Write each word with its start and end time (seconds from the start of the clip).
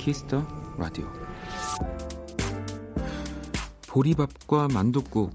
Kiss 0.00 0.26
the 0.26 0.46
Radio. 0.78 1.06
보리밥과 3.86 4.68
만둣국 4.72 5.30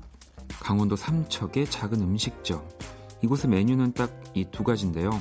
강원도 0.60 0.96
삼척의 0.96 1.70
작은 1.70 2.02
음식점. 2.02 2.68
이곳의 3.22 3.52
메뉴는 3.52 3.94
딱 3.94 4.12
이 4.34 4.44
두 4.52 4.64
가지인데요. 4.64 5.12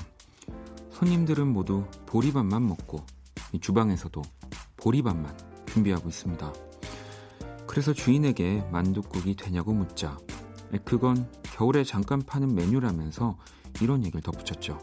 손님들은 0.93 1.46
모두 1.46 1.84
보리밥만 2.07 2.67
먹고 2.67 3.04
주방에서도 3.61 4.22
보리밥만 4.79 5.36
준비하고 5.67 6.08
있습니다. 6.08 6.53
그래서 7.67 7.92
주인에게 7.92 8.67
만둣국이 8.72 9.36
되냐고 9.36 9.75
묻자 9.75 10.17
그건 10.84 11.31
겨울에 11.42 11.84
잠깐 11.84 12.22
파는 12.22 12.54
메뉴라면서 12.54 13.36
이런 13.82 14.04
얘기를 14.04 14.22
덧붙였죠. 14.22 14.79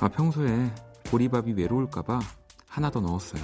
아 0.00 0.08
평소에 0.08 0.72
보리밥이 1.04 1.52
외로울까봐 1.52 2.20
하나 2.78 2.90
더 2.90 3.00
넣었어요. 3.00 3.42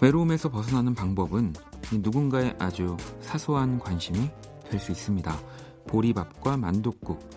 외로움에서 0.00 0.50
벗어나는 0.50 0.94
방법은 0.94 1.52
누군가의 1.92 2.56
아주 2.58 2.96
사소한 3.20 3.78
관심이 3.78 4.30
될 4.70 4.80
수 4.80 4.90
있습니다. 4.90 5.38
보리밥과 5.86 6.56
만둣국, 6.56 7.28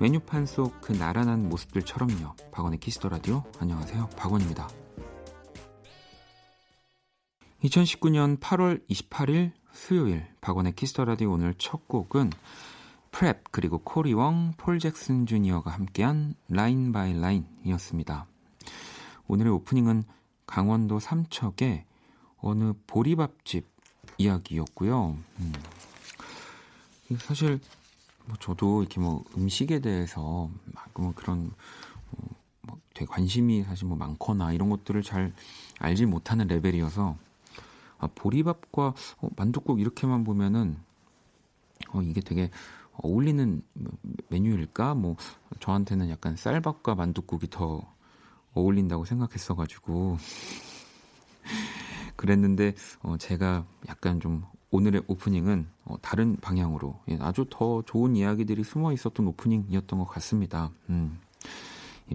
메뉴판 0.00 0.44
속 0.46 0.80
그 0.80 0.92
나란한 0.92 1.48
모습들처럼요. 1.48 2.34
박원의 2.50 2.80
Kiss 2.80 2.96
the 2.96 3.08
Radio 3.10 3.44
안녕하세요. 3.60 4.10
박원입니다. 4.16 4.68
2019년 7.62 8.40
8월 8.40 8.84
28일 8.88 9.52
수요일 9.74 10.24
박원의 10.40 10.76
Kiss 10.76 10.92
the 10.92 11.04
Radio 11.04 11.32
오늘 11.32 11.52
첫 11.58 11.88
곡은 11.88 12.30
PREP 13.10 13.40
그리고 13.50 13.78
Cory 13.78 14.16
Wong 14.16 14.54
Paul 14.56 14.78
Jackson 14.78 15.26
Jr.가 15.26 15.72
함께한 15.72 16.36
Line 16.48 16.92
by 16.92 17.12
Line이었습니다. 17.12 18.26
오늘의 19.26 19.52
오프닝은 19.52 20.04
강원도 20.46 21.00
삼척의 21.00 21.84
어느 22.38 22.72
보리밥집 22.86 23.66
이야기였고요. 24.16 25.18
음. 25.40 25.52
사실 27.18 27.58
뭐 28.26 28.36
저도 28.38 28.80
이렇게 28.80 29.00
뭐 29.00 29.24
음식에 29.36 29.80
대해서 29.80 30.48
뭐 30.94 31.12
그런 31.16 31.50
어, 32.12 32.26
뭐 32.62 32.78
되게 32.94 33.06
관심이 33.06 33.64
사실 33.64 33.88
뭐 33.88 33.96
많거나 33.96 34.52
이런 34.52 34.70
것들을 34.70 35.02
잘 35.02 35.32
알지 35.80 36.06
못하는 36.06 36.46
레벨이어서 36.46 37.16
아, 38.04 38.08
보리밥과 38.14 38.94
어, 39.18 39.28
만둣국 39.36 39.80
이렇게만 39.80 40.24
보면은 40.24 40.76
어, 41.90 42.02
이게 42.02 42.20
되게 42.20 42.50
어울리는 42.98 43.62
메뉴일까? 44.28 44.94
뭐 44.94 45.16
저한테는 45.58 46.10
약간 46.10 46.36
쌀밥과 46.36 46.94
만둣국이 46.94 47.48
더 47.50 47.82
어울린다고 48.52 49.04
생각했어가지고 49.06 50.18
그랬는데 52.16 52.74
어, 53.02 53.16
제가 53.16 53.64
약간 53.88 54.20
좀 54.20 54.44
오늘의 54.70 55.04
오프닝은 55.06 55.66
어, 55.86 55.96
다른 56.02 56.36
방향으로 56.36 57.00
예, 57.08 57.18
아주 57.20 57.46
더 57.48 57.82
좋은 57.82 58.16
이야기들이 58.16 58.64
숨어 58.64 58.92
있었던 58.92 59.26
오프닝이었던 59.28 59.98
것 59.98 60.04
같습니다. 60.04 60.70
음. 60.90 61.18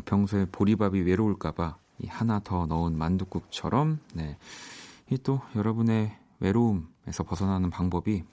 평소에 0.05 0.45
보리밥이 0.51 1.01
외로울까봐 1.01 1.77
하나 2.07 2.39
더 2.39 2.67
넣은 2.67 2.95
만둣국처럼 2.97 3.99
네. 4.13 4.37
이또 5.11 5.41
여러분의 5.55 6.15
외로움에서 6.39 7.23
벗어나는 7.23 7.69
방법이 7.69 8.23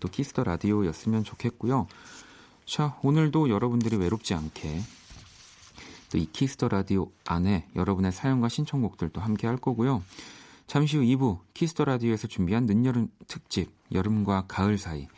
또 0.00 0.08
Kiss 0.08 0.29
the 0.29 0.44
Radio였으면 0.44 1.24
좋겠고요. 1.24 1.86
자, 2.66 2.98
오늘도 3.02 3.48
여러분들이 3.50 3.96
외롭지 3.96 4.34
않게 4.34 4.80
또 6.10 6.18
이 6.18 6.26
Kiss 6.32 6.53
the 6.53 6.68
Radio 6.68 7.10
안에 7.26 7.68
여러분의 7.76 8.12
사연과 8.12 8.48
신청곡들도 8.48 9.20
함께 9.20 9.46
할 9.46 9.58
거고요. 9.58 10.02
잠시 10.66 10.96
후 10.96 11.02
2부 11.02 11.40
Kiss 11.54 11.71
the 11.71 11.84
Radio에서 11.84 12.28
준비한 12.28 12.64
늦여름 12.66 13.08
특집 13.26 13.70
여름과 13.92 14.44
가을 14.48 14.78
사이 14.78 15.08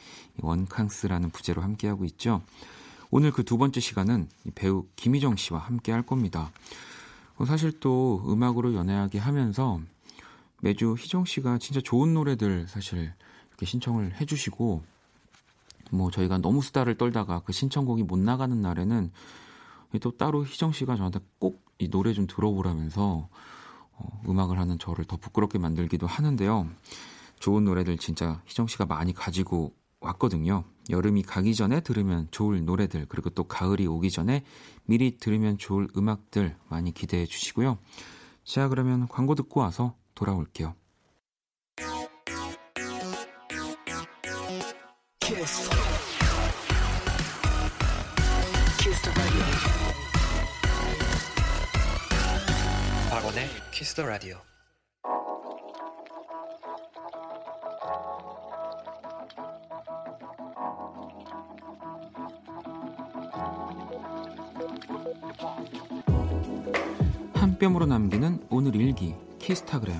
원캉스라는 0.40 1.30
부제로 1.30 1.62
함께 1.62 1.86
하고 1.88 2.04
있죠. 2.04 2.42
오늘 3.10 3.32
그 3.32 3.42
두 3.44 3.58
번째 3.58 3.80
시간은 3.80 4.28
배우 4.54 4.86
김희정 4.96 5.36
씨와 5.36 5.60
함께 5.60 5.92
할 5.92 6.02
겁니다. 6.02 6.50
사실 7.46 7.78
또 7.80 8.24
음악으로 8.28 8.74
연애하게 8.74 9.18
하면서 9.18 9.80
매주 10.60 10.94
희정 10.98 11.24
씨가 11.24 11.58
진짜 11.58 11.80
좋은 11.80 12.14
노래들 12.14 12.68
사실 12.68 13.12
이렇게 13.48 13.66
신청을 13.66 14.20
해주시고 14.20 14.82
뭐 15.92 16.10
저희가 16.10 16.38
너무 16.38 16.62
수다를 16.62 16.96
떨다가 16.96 17.40
그 17.40 17.52
신청곡이 17.52 18.04
못 18.04 18.18
나가는 18.18 18.60
날에는 18.60 19.10
또 20.00 20.16
따로 20.16 20.44
희정 20.44 20.72
씨가 20.72 20.96
저한테 20.96 21.20
꼭 21.38 21.70
이 21.80 21.88
노래 21.88 22.12
좀 22.12 22.26
들어보라면서 22.26 23.28
어, 23.92 24.22
음악을 24.28 24.58
하는 24.58 24.78
저를 24.78 25.06
더 25.06 25.16
부끄럽게 25.16 25.58
만들기도 25.58 26.06
하는데요. 26.06 26.68
좋은 27.40 27.64
노래들 27.64 27.96
진짜 27.96 28.42
희정 28.44 28.66
씨가 28.66 28.84
많이 28.84 29.14
가지고 29.14 29.74
왔거든요. 30.00 30.64
여름이 30.90 31.22
가기 31.22 31.54
전에 31.54 31.80
들으면 31.80 32.28
좋을 32.30 32.64
노래들 32.64 33.06
그리고 33.08 33.30
또 33.30 33.44
가을이 33.44 33.86
오기 33.86 34.10
전에 34.10 34.44
미리 34.84 35.16
들으면 35.16 35.56
좋을 35.56 35.88
음악들 35.96 36.54
많이 36.68 36.92
기대해 36.92 37.24
주시고요. 37.24 37.78
자 38.44 38.68
그러면 38.68 39.08
광고 39.08 39.34
듣고 39.34 39.60
와서 39.60 39.94
돌아올게요. 40.20 40.74
Kiss. 45.18 45.70
Kiss 48.78 49.10
박원의 53.10 53.48
Kiss 53.72 53.94
the 53.94 54.04
Radio. 54.04 54.36
한 67.34 67.58
뼘으로 67.58 67.86
남기는 67.86 68.46
오늘 68.50 68.74
일기 68.76 69.14
키스타그램 69.40 69.96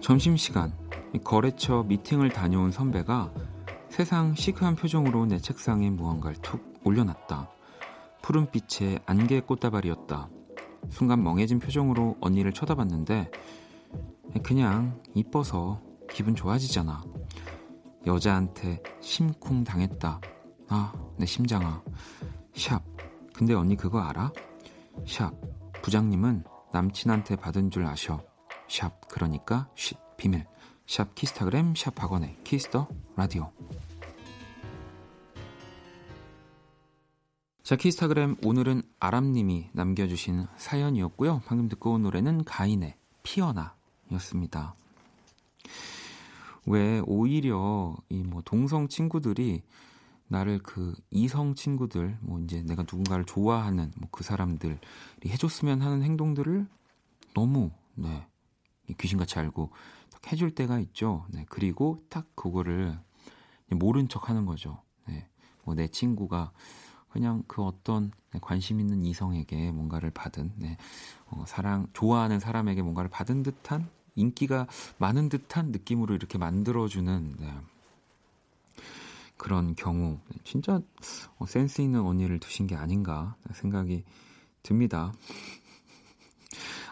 점심시간 0.00 0.72
거래처 1.24 1.82
미팅을 1.88 2.28
다녀온 2.28 2.70
선배가 2.70 3.32
세상 3.88 4.34
시크한 4.34 4.76
표정으로 4.76 5.26
내 5.26 5.38
책상에 5.38 5.90
무언가를 5.90 6.36
툭 6.42 6.62
올려놨다. 6.84 7.50
푸른빛의 8.22 9.00
안개 9.06 9.40
꽃다발이었다. 9.40 10.28
순간 10.90 11.24
멍해진 11.24 11.58
표정으로 11.58 12.16
언니를 12.20 12.52
쳐다봤는데 12.52 13.30
그냥 14.44 15.00
이뻐서 15.14 15.80
기분 16.10 16.36
좋아지잖아. 16.36 17.02
여자한테 18.06 18.82
심쿵 19.00 19.64
당했다. 19.64 20.20
아, 20.68 20.92
내 21.16 21.26
심장아. 21.26 21.82
샵. 22.54 22.82
근데 23.32 23.54
언니 23.54 23.76
그거 23.76 24.00
알아? 24.00 24.32
샵. 25.06 25.32
부장님은 25.82 26.44
남친한테 26.72 27.36
받은 27.36 27.70
줄 27.70 27.84
아셔. 27.86 28.22
샵. 28.68 29.08
그러니까 29.08 29.68
쉿. 29.76 29.96
비밀. 30.16 30.46
샵 30.86 31.14
키스타그램 31.14 31.74
샵 31.76 31.94
박원의 31.94 32.38
Kiss 32.44 32.69
the 32.69 32.88
Radio. 33.16 33.52
자, 37.62 37.74
키스타그램 37.74 38.36
오늘은 38.44 38.82
아람님이 39.00 39.70
남겨주신 39.72 40.46
사연이었고요. 40.56 41.42
방금 41.46 41.68
듣고 41.68 41.94
온 41.94 42.02
노래는 42.04 42.44
가인의 42.44 42.96
피어나 43.24 43.74
였습니다. 44.12 44.76
왜 46.66 47.00
오히려 47.04 47.96
이 48.08 48.22
뭐 48.22 48.42
동성 48.44 48.86
친구들이 48.88 49.62
나를 50.28 50.58
그 50.60 50.94
이성 51.10 51.54
친구들, 51.54 52.18
뭐 52.20 52.40
이제 52.40 52.62
내가 52.62 52.82
누군가를 52.82 53.24
좋아하는 53.24 53.92
뭐 53.96 54.08
그 54.10 54.24
사람들이 54.24 54.78
해줬으면 55.26 55.82
하는 55.82 56.02
행동들을 56.02 56.66
너무, 57.34 57.70
네, 57.94 58.26
귀신같이 58.98 59.38
알고 59.38 59.70
딱 60.10 60.32
해줄 60.32 60.54
때가 60.54 60.78
있죠. 60.80 61.26
네, 61.30 61.44
그리고 61.48 62.02
딱 62.08 62.26
그거를 62.34 62.98
모른 63.70 64.08
척 64.08 64.28
하는 64.30 64.46
거죠. 64.46 64.82
네, 65.08 65.28
뭐 65.64 65.74
내 65.74 65.88
친구가 65.88 66.52
그냥 67.10 67.42
그 67.46 67.62
어떤 67.62 68.10
관심 68.40 68.80
있는 68.80 69.04
이성에게 69.04 69.70
뭔가를 69.72 70.10
받은, 70.10 70.52
네, 70.56 70.76
어, 71.26 71.44
사랑, 71.46 71.86
좋아하는 71.94 72.40
사람에게 72.40 72.82
뭔가를 72.82 73.08
받은 73.10 73.42
듯한 73.42 73.88
인기가 74.16 74.66
많은 74.98 75.28
듯한 75.28 75.72
느낌으로 75.72 76.14
이렇게 76.14 76.38
만들어주는, 76.38 77.36
네, 77.38 77.54
그런 79.36 79.74
경우 79.74 80.20
진짜 80.44 80.80
센스 81.46 81.82
있는 81.82 82.00
언니를 82.00 82.38
두신 82.40 82.66
게 82.66 82.74
아닌가 82.74 83.36
생각이 83.52 84.04
듭니다. 84.62 85.12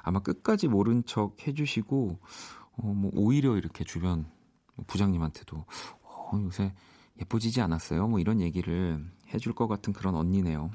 아마 0.03 0.21
끝까지 0.21 0.69
모른 0.69 1.05
척 1.07 1.47
해주시고, 1.47 2.19
어, 2.77 2.87
뭐, 2.87 3.11
오히려 3.15 3.57
이렇게 3.57 3.85
주변 3.85 4.27
부장님한테도, 4.87 5.65
어, 6.03 6.31
요새 6.43 6.75
예뻐지지 7.21 7.61
않았어요? 7.63 8.07
뭐 8.09 8.19
이런 8.19 8.41
얘기를 8.41 9.05
해줄 9.33 9.55
것 9.55 9.67
같은 9.67 9.93
그런 9.93 10.15
언니네요. 10.15 10.71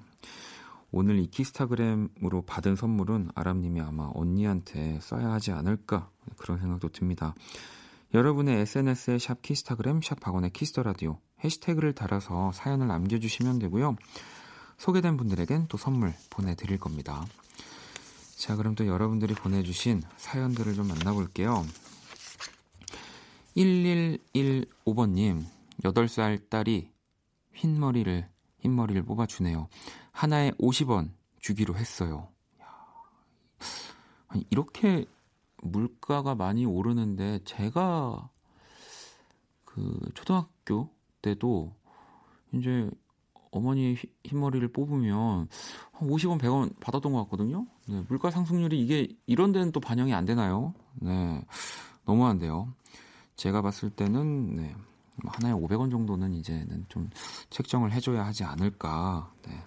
오늘 0.92 1.20
이 1.20 1.28
키스타그램으로 1.28 2.44
받은 2.48 2.76
선물은 2.76 3.30
아람님이 3.36 3.82
아마 3.82 4.10
언니한테 4.14 5.00
써야 5.02 5.32
하지 5.32 5.52
않을까 5.52 6.10
그런 6.38 6.58
생각도 6.58 6.90
듭니다. 6.90 7.36
여러분의 8.14 8.62
SNS에 8.62 9.20
샵 9.20 9.42
키스타그램, 9.44 10.02
샵 10.02 10.20
박원의 10.20 10.52
키스터라디오 10.52 11.20
해시태그를 11.44 11.94
달아서 11.94 12.52
사연을 12.54 12.88
남겨주시면 12.88 13.60
되고요. 13.60 13.96
소개된 14.78 15.18
분들에겐 15.18 15.68
또 15.68 15.78
선물 15.78 16.14
보내드릴 16.30 16.78
겁니다. 16.78 17.26
자, 18.38 18.56
그럼 18.56 18.76
또 18.76 18.88
여러분들이 18.88 19.34
보내주신 19.34 20.02
사연들을 20.18 20.74
좀 20.74 20.88
만나볼게요. 20.88 21.66
1115번님, 23.58 25.44
8살 25.84 26.50
딸이 26.50 26.92
흰머리를, 27.54 28.30
흰머리를 28.60 29.04
뽑아주네요. 29.04 29.68
하나에 30.12 30.52
50원 30.52 31.12
주기로 31.40 31.76
했어요. 31.76 32.30
이렇게 34.50 35.06
물가가 35.62 36.36
많이 36.36 36.66
오르는데 36.66 37.40
제가 37.44 38.30
그 39.66 40.00
초등학교 40.14 40.90
때도 41.22 41.74
이제 42.54 42.90
어머니 43.52 43.98
흰머리를 44.24 44.68
뽑으면 44.70 45.48
한 45.92 46.08
50원, 46.08 46.40
100원 46.40 46.80
받았던 46.80 47.12
것 47.12 47.24
같거든요. 47.24 47.66
네, 47.88 48.04
물가 48.08 48.30
상승률이 48.30 48.80
이게 48.80 49.08
이런 49.26 49.52
데는 49.52 49.72
또 49.72 49.80
반영이 49.80 50.14
안 50.14 50.26
되나요? 50.26 50.74
네. 50.96 51.44
너무한데요. 52.06 52.74
제가 53.36 53.62
봤을 53.62 53.90
때는 53.90 54.56
네. 54.56 54.76
하나에 55.26 55.54
500원 55.54 55.92
정도는 55.92 56.34
이제는 56.34 56.86
좀 56.88 57.10
책정을 57.50 57.92
해줘야 57.92 58.26
하지 58.26 58.44
않을까. 58.44 59.32
네. 59.48 59.64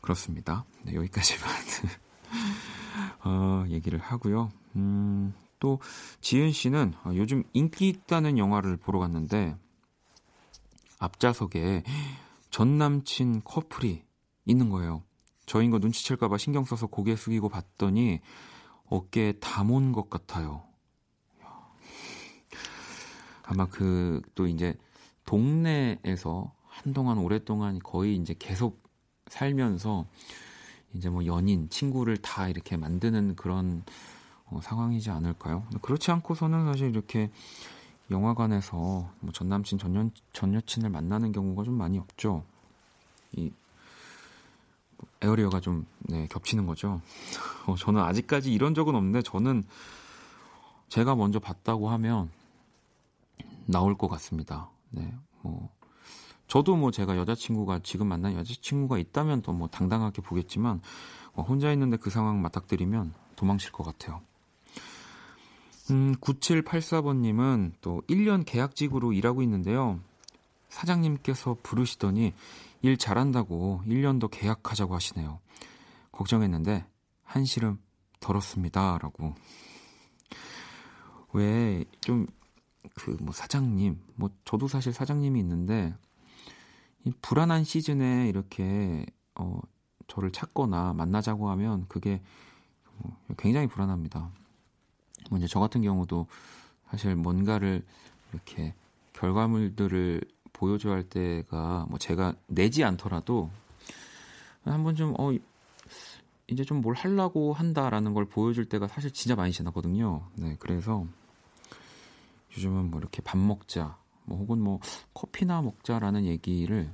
그렇습니다. 0.00 0.64
네, 0.82 0.94
여기까지만 0.94 1.48
어, 3.24 3.64
얘기를 3.68 3.98
하고요. 3.98 4.50
음, 4.76 5.32
또 5.60 5.78
지은 6.20 6.52
씨는 6.52 6.94
어, 7.04 7.12
요즘 7.14 7.44
인기 7.52 7.88
있다는 7.88 8.36
영화를 8.36 8.76
보러 8.76 8.98
갔는데 8.98 9.56
앞좌석에 11.04 11.82
전 12.50 12.78
남친 12.78 13.42
커플이 13.44 14.04
있는 14.44 14.68
거예요. 14.68 15.02
저인 15.46 15.70
거 15.70 15.78
눈치챌까봐 15.78 16.38
신경 16.38 16.64
써서 16.64 16.86
고개 16.86 17.16
숙이고 17.16 17.48
봤더니 17.48 18.20
어깨에 18.86 19.32
담은 19.32 19.92
것 19.92 20.08
같아요. 20.10 20.64
아마 23.44 23.66
그 23.66 24.22
또 24.34 24.46
이제 24.46 24.74
동네에서 25.24 26.52
한동안 26.66 27.18
오랫동안 27.18 27.78
거의 27.78 28.16
이제 28.16 28.34
계속 28.38 28.82
살면서 29.28 30.06
이제 30.94 31.08
뭐 31.08 31.24
연인, 31.26 31.68
친구를 31.70 32.16
다 32.18 32.48
이렇게 32.48 32.76
만드는 32.76 33.36
그런 33.36 33.84
어, 34.44 34.60
상황이지 34.62 35.10
않을까요? 35.10 35.66
그렇지 35.80 36.10
않고서는 36.10 36.66
사실 36.66 36.90
이렇게 36.90 37.30
영화관에서 38.10 38.76
뭐 39.20 39.32
전 39.32 39.48
남친, 39.48 39.78
전여, 39.78 40.10
전여친을 40.32 40.90
만나는 40.90 41.32
경우가 41.32 41.64
좀 41.64 41.74
많이 41.74 41.98
없죠. 41.98 42.44
이 43.32 43.50
에어리어가 45.22 45.60
좀 45.60 45.86
네, 46.00 46.26
겹치는 46.28 46.66
거죠. 46.66 47.00
어, 47.66 47.74
저는 47.76 48.00
아직까지 48.02 48.52
이런 48.52 48.74
적은 48.74 48.94
없는데 48.94 49.22
저는 49.22 49.64
제가 50.88 51.14
먼저 51.14 51.38
봤다고 51.38 51.88
하면 51.90 52.30
나올 53.66 53.96
것 53.96 54.08
같습니다. 54.08 54.68
네, 54.90 55.14
뭐 55.40 55.70
저도 56.48 56.76
뭐 56.76 56.90
제가 56.90 57.16
여자친구가 57.16 57.78
지금 57.82 58.08
만난 58.08 58.34
여자친구가 58.34 58.98
있다면 58.98 59.42
또 59.42 59.52
뭐 59.52 59.68
당당하게 59.68 60.20
보겠지만 60.22 60.82
어, 61.34 61.42
혼자 61.42 61.72
있는데 61.72 61.96
그 61.96 62.10
상황 62.10 62.42
맞닥뜨리면 62.42 63.14
도망칠 63.36 63.72
것 63.72 63.84
같아요. 63.84 64.20
음, 65.92 66.14
9784번님은 66.20 67.74
또 67.80 68.02
1년 68.08 68.44
계약직으로 68.46 69.12
일하고 69.12 69.42
있는데요. 69.42 70.00
사장님께서 70.68 71.58
부르시더니 71.62 72.32
일 72.80 72.96
잘한다고 72.96 73.82
1년 73.86 74.18
더 74.20 74.26
계약하자고 74.28 74.94
하시네요. 74.94 75.38
걱정했는데 76.12 76.86
한시름 77.24 77.78
덜었습니다. 78.20 78.98
라고. 78.98 79.34
왜 81.32 81.84
좀 82.00 82.26
그 82.94 83.16
뭐 83.20 83.32
사장님, 83.32 84.00
뭐 84.16 84.30
저도 84.44 84.68
사실 84.68 84.92
사장님이 84.92 85.38
있는데 85.40 85.94
이 87.04 87.12
불안한 87.22 87.64
시즌에 87.64 88.28
이렇게 88.28 89.06
어, 89.34 89.60
저를 90.08 90.30
찾거나 90.32 90.92
만나자고 90.94 91.48
하면 91.50 91.86
그게 91.88 92.22
뭐 92.98 93.16
굉장히 93.38 93.66
불안합니다. 93.66 94.30
뭐 95.30 95.38
이제 95.38 95.46
저 95.46 95.60
같은 95.60 95.82
경우도 95.82 96.26
사실 96.90 97.14
뭔가를 97.16 97.82
이렇게 98.32 98.74
결과물들을 99.12 100.20
보여줘야 100.52 100.94
할 100.94 101.02
때가 101.04 101.86
뭐 101.88 101.98
제가 101.98 102.34
내지 102.46 102.84
않더라도 102.84 103.50
한번 104.64 104.94
좀 104.94 105.14
어, 105.18 105.32
이제 106.46 106.64
좀 106.64 106.80
뭘 106.82 106.94
하려고 106.94 107.52
한다라는 107.52 108.12
걸 108.14 108.24
보여줄 108.26 108.66
때가 108.68 108.88
사실 108.88 109.10
진짜 109.10 109.34
많이 109.34 109.52
지났거든요. 109.52 110.28
네, 110.34 110.56
그래서 110.58 111.06
요즘은 112.56 112.90
뭐 112.90 113.00
이렇게 113.00 113.22
밥 113.22 113.38
먹자, 113.38 113.96
뭐 114.24 114.38
혹은 114.38 114.60
뭐 114.60 114.80
커피나 115.14 115.62
먹자라는 115.62 116.24
얘기를 116.26 116.92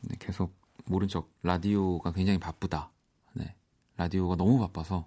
네, 0.00 0.16
계속 0.18 0.54
모른 0.86 1.08
척 1.08 1.30
라디오가 1.42 2.12
굉장히 2.12 2.38
바쁘다. 2.38 2.90
네. 3.34 3.54
라디오가 3.96 4.36
너무 4.36 4.58
바빠서 4.58 5.06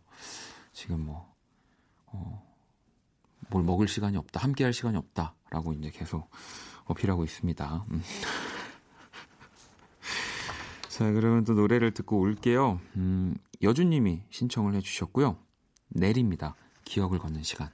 지금 0.74 1.06
뭐, 1.06 1.29
어, 2.12 2.46
뭘 3.50 3.64
먹을 3.64 3.88
시간이 3.88 4.18
없다. 4.18 4.42
함께 4.42 4.64
할 4.64 4.74
시간이 4.74 4.98
없다. 4.98 5.36
라고 5.50 5.74
이제 5.74 5.90
계속 5.92 6.30
어필하고 6.86 7.24
있습니다. 7.24 7.86
음. 7.92 8.04
자, 10.90 11.12
그러면 11.12 11.44
또 11.44 11.54
노래를 11.54 11.94
듣고 11.94 12.20
올게요. 12.20 12.80
음, 12.98 13.36
여주님이 13.62 14.24
신청을 14.30 14.76
해주셨고요. 14.76 15.38
내립니다. 15.90 16.56
기억을 16.84 17.20
걷는 17.20 17.44
시간. 17.44 17.70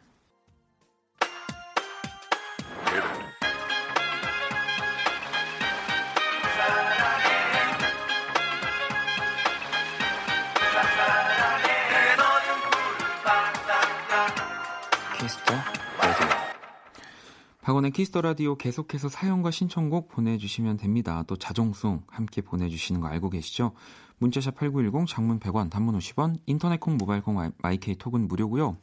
박원의 17.61 17.91
Kiss 17.91 18.08
the 18.08 18.21
Radio 18.21 18.55
계속해서 18.55 19.09
사연과 19.09 19.49
신청곡 19.51 20.07
보내주시면 20.09 20.77
됩니다. 20.77 21.23
또 21.25 21.35
자정송 21.35 22.03
함께 22.07 22.41
보내주시는 22.41 23.01
거 23.01 23.07
알고 23.07 23.31
계시죠? 23.31 23.71
문자샵 24.19 24.55
8910 24.55 25.07
장문 25.07 25.39
100원 25.39 25.69
단문 25.71 25.97
50원 25.97 26.37
인터넷 26.45 26.79
콩 26.79 26.97
모바일 26.97 27.21
콩 27.21 27.51
my 27.57 27.83
K 27.83 27.95
톡은 27.95 28.27
무료고요. 28.27 28.77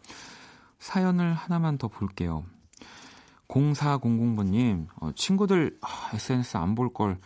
사연을 0.81 1.33
하나만 1.33 1.79
더 1.79 1.87
볼게요. 1.89 2.45
0400번님 3.49 4.89
어, 5.01 5.13
친구들 5.15 5.79
아, 5.81 6.11
SNS 6.15 6.57
안 6.57 6.75
볼 6.75 6.93
걸 6.93 7.19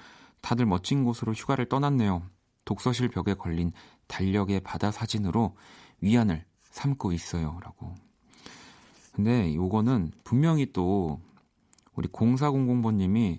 다들 0.42 0.66
멋진 0.66 1.04
곳으로 1.04 1.32
휴가를 1.32 1.68
떠났네요. 1.68 2.23
독서실 2.64 3.08
벽에 3.08 3.35
걸린 3.35 3.73
달력의 4.08 4.61
바다 4.61 4.90
사진으로 4.92 5.56
위안을 6.00 6.44
삼고 6.64 7.12
있어요. 7.12 7.58
라고. 7.62 7.94
근데 9.16 9.54
요거는 9.54 10.12
분명히 10.25 10.70
또 10.75 11.23
우리 11.94 12.06
0400번님이 12.08 13.38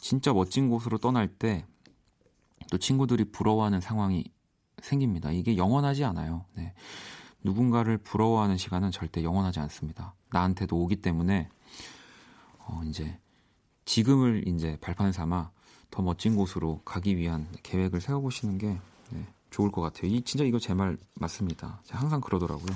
진짜 0.00 0.32
멋진 0.32 0.68
곳으로 0.68 0.98
떠날 0.98 1.26
때 1.26 1.64
또 2.70 2.78
친구들이 2.78 3.26
부러워하는 3.26 3.80
상황이 3.80 4.24
생깁니다. 4.82 5.30
이게 5.30 5.56
영원하지 5.56 6.02
않아요. 6.04 6.44
네. 6.54 6.74
누군가를 7.44 7.96
부러워하는 7.98 8.56
시간은 8.56 8.90
절대 8.90 9.22
영원하지 9.22 9.60
않습니다. 9.60 10.14
나한테도 10.32 10.76
오기 10.76 10.96
때문에 10.96 11.48
어 12.58 12.82
이제 12.86 13.18
지금을 13.84 14.48
이제 14.48 14.76
발판 14.80 15.12
삼아 15.12 15.50
더 15.92 16.02
멋진 16.02 16.34
곳으로 16.34 16.80
가기 16.84 17.16
위한 17.16 17.46
계획을 17.62 18.00
세워보시는 18.00 18.58
게 18.58 18.80
네, 19.10 19.24
좋을 19.50 19.70
것 19.70 19.80
같아요. 19.80 20.10
이 20.10 20.22
진짜 20.22 20.42
이거 20.42 20.58
제 20.58 20.74
말 20.74 20.98
맞습니다. 21.14 21.80
항상 21.90 22.20
그러더라고요. 22.20 22.74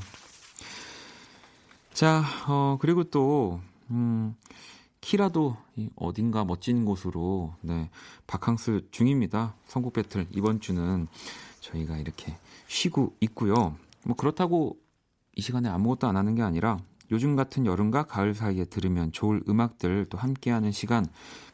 자, 2.01 2.25
어, 2.49 2.79
그리고 2.81 3.05
또, 3.05 3.61
음, 3.91 4.35
키라도 5.03 5.59
어딘가 5.97 6.47
멋진 6.47 6.87
곳으로 6.87 7.53
네, 7.61 7.91
바캉스 8.27 8.89
중입니다. 8.91 9.55
선곡 9.67 9.93
배틀 9.93 10.27
이번 10.31 10.61
주는 10.61 11.09
저희가 11.61 11.99
이렇게 11.99 12.39
쉬고 12.69 13.15
있고요. 13.21 13.77
뭐 14.07 14.17
그렇다고 14.17 14.79
이 15.37 15.43
시간에 15.43 15.69
아무것도 15.69 16.07
안 16.07 16.17
하는 16.17 16.35
게 16.35 16.41
아니라 16.41 16.79
요즘 17.11 17.37
같은 17.37 17.67
여름과 17.67 18.05
가을 18.05 18.33
사이에 18.33 18.65
들으면 18.65 19.13
좋을 19.13 19.43
음악들 19.47 20.07
또 20.09 20.17
함께하는 20.17 20.73
시간 20.73 21.05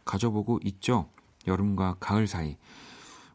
가져보고 0.04 0.60
있죠. 0.62 1.08
여름과 1.48 1.96
가을 1.98 2.28
사이. 2.28 2.56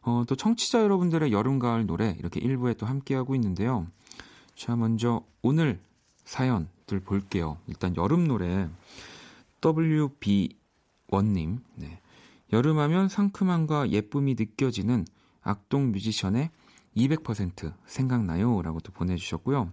어, 0.00 0.24
또 0.26 0.34
청취자 0.34 0.82
여러분들의 0.82 1.30
여름, 1.30 1.58
가을 1.58 1.84
노래 1.84 2.16
이렇게 2.18 2.40
일부에 2.40 2.72
또 2.72 2.86
함께하고 2.86 3.34
있는데요. 3.34 3.86
자, 4.54 4.76
먼저 4.76 5.22
오늘 5.42 5.78
사연들 6.32 7.00
볼게요. 7.00 7.58
일단 7.66 7.94
여름 7.94 8.26
노래 8.26 8.70
WB1님. 9.60 11.60
네. 11.74 12.00
여름하면 12.54 13.10
상큼함과 13.10 13.90
예쁨이 13.90 14.34
느껴지는 14.38 15.04
악동 15.42 15.92
뮤지션의 15.92 16.50
200% 16.96 17.74
생각나요? 17.84 18.62
라고 18.62 18.80
또 18.80 18.92
보내주셨고요. 18.92 19.72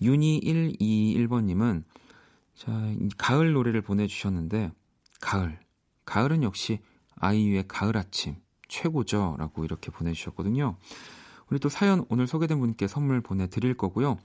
윤희121번님은 0.00 1.84
자, 2.56 2.72
가을 3.16 3.52
노래를 3.52 3.82
보내주셨는데, 3.82 4.72
가을. 5.20 5.60
가을은 6.06 6.42
역시 6.42 6.80
아이유의 7.16 7.66
가을 7.68 7.96
아침 7.96 8.34
최고죠. 8.66 9.36
라고 9.38 9.64
이렇게 9.64 9.92
보내주셨거든요. 9.92 10.76
우리 11.50 11.60
또 11.60 11.68
사연 11.68 12.04
오늘 12.08 12.26
소개된 12.26 12.58
분께 12.58 12.88
선물 12.88 13.20
보내드릴 13.20 13.76
거고요. 13.76 14.18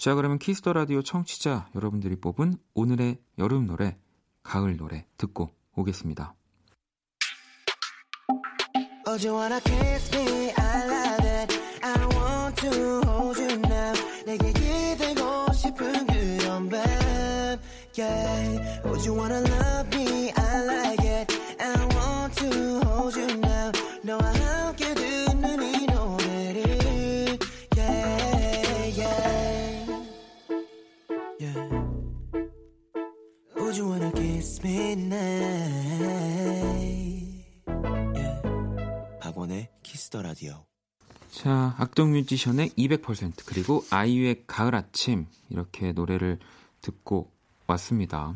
자, 0.00 0.14
그러면 0.14 0.38
Kiss 0.38 0.57
the 0.57 0.72
Radio 0.72 1.02
청취자 1.02 1.68
여러분들이 1.74 2.16
뽑은 2.16 2.56
오늘의 2.72 3.18
여름 3.36 3.66
노래, 3.66 3.98
가을 4.42 4.78
노래 4.78 5.04
듣고 5.18 5.50
오겠습니다. 5.76 6.34
Oh, 9.06 9.18
you 9.22 9.36
wanna 9.36 9.60
kiss 9.60 10.10
me? 10.16 10.54
I 10.56 10.86
love 10.88 11.28
it. 11.28 11.60
I 11.82 11.98
want 12.16 12.56
to 12.62 13.02
hold 13.04 13.42
you 13.42 13.58
now. 13.58 13.92
내게 14.24 14.50
기대고 14.54 15.52
싶은 15.52 16.06
그런 16.06 16.70
밤. 16.70 16.80
Yeah. 17.98 18.80
Oh, 18.86 18.96
you 19.04 19.12
wanna 19.12 19.40
love 19.42 19.94
me? 19.94 20.32
I 20.34 20.64
like 20.64 21.04
it. 21.04 21.28
I 21.60 21.76
want 21.94 22.34
to 22.40 22.80
hold 22.88 23.20
you 23.20 23.36
now. 23.36 23.70
너와 24.02 24.32
함께 24.32 24.89
me 35.10 35.16
now? 37.66 39.20
박원의 39.20 39.68
키스터 39.82 40.22
라디오. 40.22 40.64
자, 41.30 41.74
악동 41.78 42.12
뮤지션의 42.12 42.70
200% 42.70 43.44
그리고 43.46 43.84
아이유의 43.90 44.44
가을 44.46 44.74
아침 44.74 45.26
이렇게 45.48 45.92
노래를 45.92 46.38
듣고 46.82 47.30
왔습니다. 47.66 48.34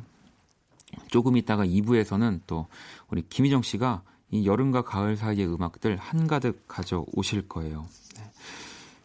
조금 1.09 1.37
있다가 1.37 1.66
2부에서는 1.66 2.40
또 2.47 2.66
우리 3.11 3.23
김희정 3.28 3.62
씨가 3.62 4.02
이 4.31 4.47
여름과 4.47 4.83
가을 4.83 5.16
사이의 5.16 5.47
음악들 5.52 5.97
한가득 5.97 6.66
가져오실 6.69 7.49
거예요. 7.49 7.87
네. 8.16 8.31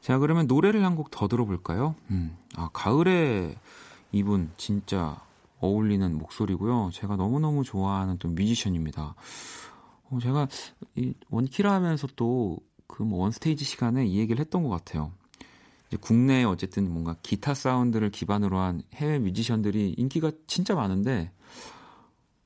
자, 0.02 0.18
그러면 0.20 0.46
노래를 0.48 0.86
한 0.86 0.96
곡 0.96 1.10
더 1.12 1.28
들어볼까요? 1.28 1.96
음, 2.12 2.38
아, 2.56 2.70
가을에 2.74 3.56
이분 4.12 4.52
진짜 4.58 5.20
어울리는 5.60 6.18
목소리고요. 6.18 6.90
제가 6.94 7.16
너무너무 7.16 7.64
좋아하는 7.64 8.18
또 8.18 8.28
뮤지션입니다. 8.30 9.16
어, 10.10 10.18
제가 10.22 10.48
이 10.96 11.14
원키라 11.30 11.72
하면서 11.74 12.08
또 12.16 12.58
그 12.90 13.04
뭐 13.04 13.20
원스테이지 13.22 13.64
시간에 13.64 14.06
이 14.08 14.18
얘기를 14.18 14.40
했던 14.42 14.64
것 14.64 14.70
같아요. 14.70 15.12
국내에 16.02 16.44
어쨌든 16.44 16.92
뭔가 16.92 17.16
기타 17.22 17.54
사운드를 17.54 18.10
기반으로 18.10 18.58
한 18.60 18.82
해외 18.96 19.20
뮤지션들이 19.20 19.94
인기가 19.98 20.32
진짜 20.48 20.74
많은데 20.76 21.32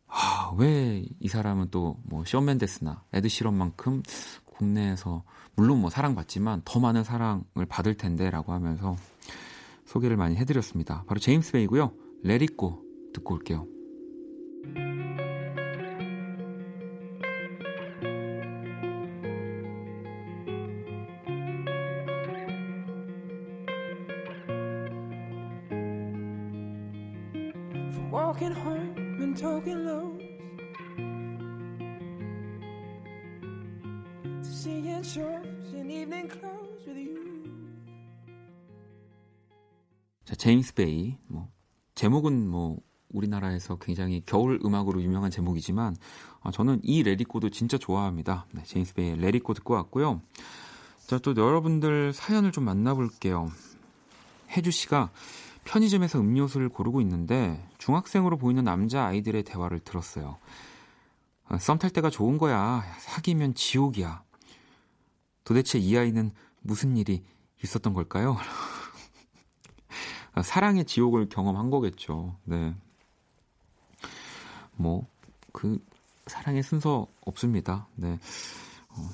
아, 0.07 0.51
왜 0.57 1.05
이 1.19 1.27
사람은 1.29 1.71
또뭐 1.71 2.25
쇼 2.25 2.41
맨데스나 2.41 3.03
에드 3.13 3.29
시런만큼 3.29 4.03
국내에서 4.45 5.23
물론 5.55 5.79
뭐 5.79 5.89
사랑받지만 5.89 6.61
더 6.65 6.79
많은 6.79 7.03
사랑을 7.03 7.65
받을 7.69 7.95
텐데라고 7.95 8.51
하면서 8.51 8.95
소개를 9.85 10.17
많이 10.17 10.35
해드렸습니다. 10.35 11.03
바로 11.07 11.19
제임스 11.19 11.53
베이고요. 11.53 11.93
레리꼬 12.23 12.82
듣고 13.13 13.35
올게요. 13.35 13.67
walking 28.11 28.53
home 28.53 29.21
and 29.21 29.37
talking 29.37 29.85
low. 29.85 30.17
To 34.41 34.49
seeing 34.49 35.03
shows 35.03 35.73
in 35.73 35.89
evening 35.89 36.29
clothes 36.29 36.85
with 36.85 36.97
you. 36.97 37.43
자, 40.25 40.35
제임스 40.35 40.73
베이. 40.75 41.17
뭐 41.27 41.49
제목은 41.95 42.47
뭐 42.49 42.79
우리나라에서 43.13 43.77
굉장히 43.77 44.21
겨울 44.25 44.59
음악으로 44.63 45.01
유명한 45.01 45.31
제목이지만 45.31 45.95
아, 46.41 46.51
저는 46.51 46.81
이 46.83 47.03
레리코도 47.03 47.49
진짜 47.49 47.77
좋아합니다. 47.77 48.45
네, 48.51 48.63
제임스 48.63 48.95
베이의 48.95 49.17
레리코 49.17 49.53
듣고 49.53 49.75
왔고요. 49.75 50.21
자, 51.07 51.17
또 51.19 51.33
여러분들 51.35 52.13
사연을 52.13 52.51
좀 52.51 52.65
만나볼게요. 52.65 53.49
혜주 54.49 54.71
씨가 54.71 55.11
편의점에서 55.63 56.19
음료수를 56.19 56.69
고르고 56.69 57.01
있는데 57.01 57.65
중학생으로 57.77 58.37
보이는 58.37 58.63
남자 58.63 59.05
아이들의 59.05 59.43
대화를 59.43 59.79
들었어요. 59.79 60.37
어, 61.49 61.57
썸탈 61.57 61.91
때가 61.91 62.09
좋은 62.09 62.37
거야. 62.37 62.83
사귀면 62.99 63.55
지옥이야. 63.55 64.23
도대체 65.43 65.79
이 65.79 65.97
아이는 65.97 66.31
무슨 66.61 66.97
일이 66.97 67.23
있었던 67.63 67.93
걸까요? 67.93 68.37
사랑의 70.43 70.85
지옥을 70.85 71.29
경험한 71.29 71.69
거겠죠. 71.69 72.37
네. 72.45 72.75
뭐, 74.75 75.05
그, 75.51 75.83
사랑의 76.27 76.63
순서 76.63 77.07
없습니다. 77.25 77.87
네. 77.95 78.17
어, 78.89 79.09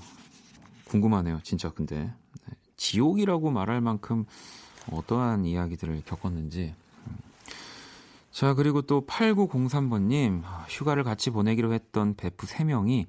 궁금하네요. 0.86 1.39
진짜, 1.44 1.70
근데. 1.70 1.96
네. 2.06 2.54
지옥이라고 2.78 3.51
말할 3.51 3.82
만큼 3.82 4.25
어떠한 4.92 5.46
이야기들을 5.46 6.04
겪었는지. 6.06 6.74
자, 8.32 8.54
그리고 8.54 8.82
또 8.82 9.06
8903번님, 9.06 10.44
휴가를 10.68 11.04
같이 11.04 11.30
보내기로 11.30 11.74
했던 11.74 12.16
베프 12.16 12.48
3명이 12.48 13.08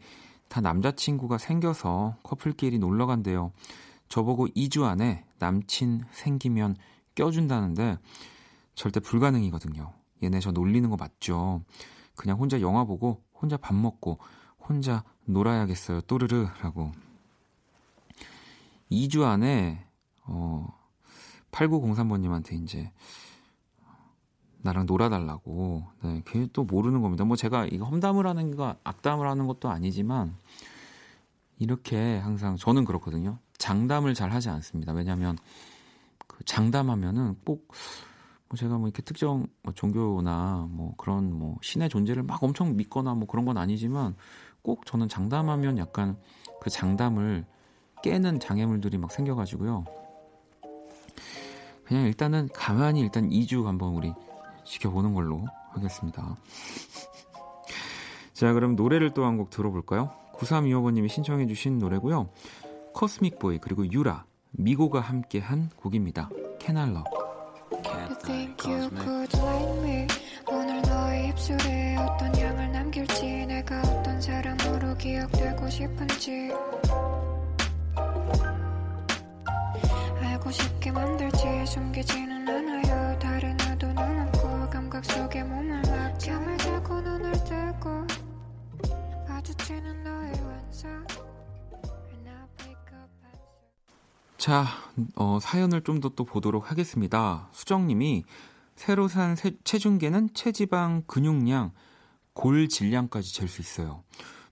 다 0.49 0.61
남자친구가 0.61 1.39
생겨서 1.39 2.17
커플끼리 2.25 2.79
놀러 2.79 3.07
간대요. 3.07 3.53
저보고 4.09 4.49
2주 4.49 4.83
안에 4.83 5.25
남친 5.39 6.03
생기면 6.11 6.75
껴준다는데 7.15 7.99
절대 8.75 8.99
불가능이거든요. 8.99 9.93
얘네 10.23 10.41
저 10.41 10.51
놀리는 10.51 10.91
거 10.91 10.97
맞죠? 10.97 11.63
그냥 12.21 12.39
혼자 12.39 12.61
영화 12.61 12.85
보고 12.85 13.23
혼자 13.33 13.57
밥 13.57 13.75
먹고 13.75 14.19
혼자 14.69 15.05
놀아야겠어요. 15.25 16.03
또르르라고. 16.03 16.93
2주 18.91 19.23
안에 19.25 19.87
어 20.25 20.69
8903번님한테 21.51 22.63
이제 22.63 22.93
나랑 24.59 24.85
놀아달라고. 24.85 25.87
네, 26.03 26.23
걔 26.27 26.47
또 26.53 26.65
모르는 26.65 27.01
겁니다. 27.01 27.25
뭐 27.25 27.37
제가 27.37 27.65
이거 27.65 27.87
험담을 27.87 28.27
하는 28.27 28.55
거, 28.55 28.77
악담을 28.85 29.27
하는 29.27 29.47
것도 29.47 29.71
아니지만, 29.71 30.37
이렇게 31.59 32.19
항상 32.19 32.57
저는 32.57 32.85
그렇거든요. 32.85 33.39
장담을 33.57 34.13
잘 34.13 34.31
하지 34.31 34.51
않습니다. 34.51 34.93
왜냐면, 34.93 35.39
그 36.27 36.45
장담하면은 36.45 37.37
꼭, 37.47 37.67
뭐 37.69 37.77
제가 38.57 38.79
뭐 38.79 38.89
이렇게 38.89 39.03
특정 39.03 39.47
뭐 39.63 39.73
종교나 39.73 40.67
뭐 40.71 40.95
그런 40.97 41.33
뭐 41.33 41.57
신의 41.63 41.89
존재를 41.89 42.23
막 42.23 42.43
엄청 42.43 42.77
믿거나 42.77 43.15
뭐 43.15 43.27
그런 43.29 43.45
건 43.45 43.57
아니지만, 43.59 44.17
꼭 44.63 44.85
저는 44.87 45.09
장담하면 45.09 45.79
약간 45.79 46.17
그 46.61 46.69
장담을 46.71 47.47
깨는 48.03 48.41
장애물들이 48.41 48.99
막 48.99 49.11
생겨가지고요. 49.13 49.85
그냥 51.85 52.05
일단은 52.07 52.49
가만히 52.55 53.01
일단 53.01 53.29
2주 53.31 53.65
한번 53.65 53.95
우리 53.95 54.13
지켜보는 54.65 55.15
걸로 55.15 55.45
하겠습니다. 55.71 56.37
자, 58.33 58.53
그럼 58.53 58.77
노래를 58.77 59.13
또 59.13 59.25
한 59.25 59.37
곡 59.37 59.51
들어볼까요? 59.51 60.11
9325번님이 60.35 61.09
신청해주신 61.09 61.79
노래고요. 61.79 62.31
코스믹 62.95 63.39
보이 63.39 63.59
그리고 63.59 63.87
유라, 63.91 64.25
미고가 64.53 65.01
함께한 65.01 65.71
곡입니다. 65.77 66.31
Can 68.57 68.91
I 68.97 70.07
오늘 70.47 70.83
너의 70.83 71.29
입술에 71.29 71.97
어떤 71.97 72.35
향을 72.37 72.71
남길지 72.71 73.47
내가 73.47 73.81
어떤 73.83 74.21
사람으로 74.21 74.97
기억되고 74.97 75.69
싶은지 75.69 76.53
알고 80.21 80.51
싶게 80.51 80.93
만들지. 80.93 81.67
숨기지는 81.67 82.49
않아요. 82.49 83.19
다른 83.19 83.57
의도는 83.69 84.29
없고 84.29 84.71
감각 84.71 85.05
속에 85.05 85.43
몸을 85.43 85.83
막 85.83 86.19
잠을 86.19 86.57
자고 86.59 87.01
눈을 87.01 87.33
뜨고 87.33 88.07
마주치는 89.29 90.05
너의 90.05 90.33
완성 90.45 91.07
자, 94.41 94.67
어, 95.17 95.39
사연을 95.41 95.83
좀 95.83 96.01
더 96.01 96.11
또 96.17 96.25
보도록 96.25 96.71
하겠습니다. 96.71 97.49
수정님이 97.53 98.25
새로 98.75 99.07
산 99.07 99.37
세, 99.37 99.53
체중계는 99.65 100.31
체지방 100.33 101.03
근육량 101.07 101.73
골 102.33 102.69
질량까지 102.69 103.35
잴 103.35 103.49
수 103.49 103.61
있어요. 103.61 104.03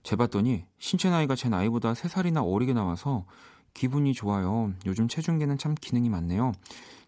재봤더니 0.03 0.65
신체 0.77 1.09
나이가 1.09 1.35
제 1.35 1.49
나이보다 1.49 1.93
3살이나 1.93 2.43
어리게 2.45 2.73
나와서 2.73 3.25
기분이 3.73 4.13
좋아요. 4.13 4.71
요즘 4.85 5.07
체중계는 5.07 5.57
참 5.57 5.73
기능이 5.73 6.09
많네요. 6.09 6.51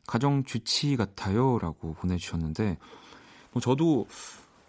가정 0.07 0.43
주치 0.43 0.97
같아요. 0.97 1.59
라고 1.59 1.93
보내주셨는데, 1.93 2.77
뭐 3.53 3.61
저도 3.61 4.07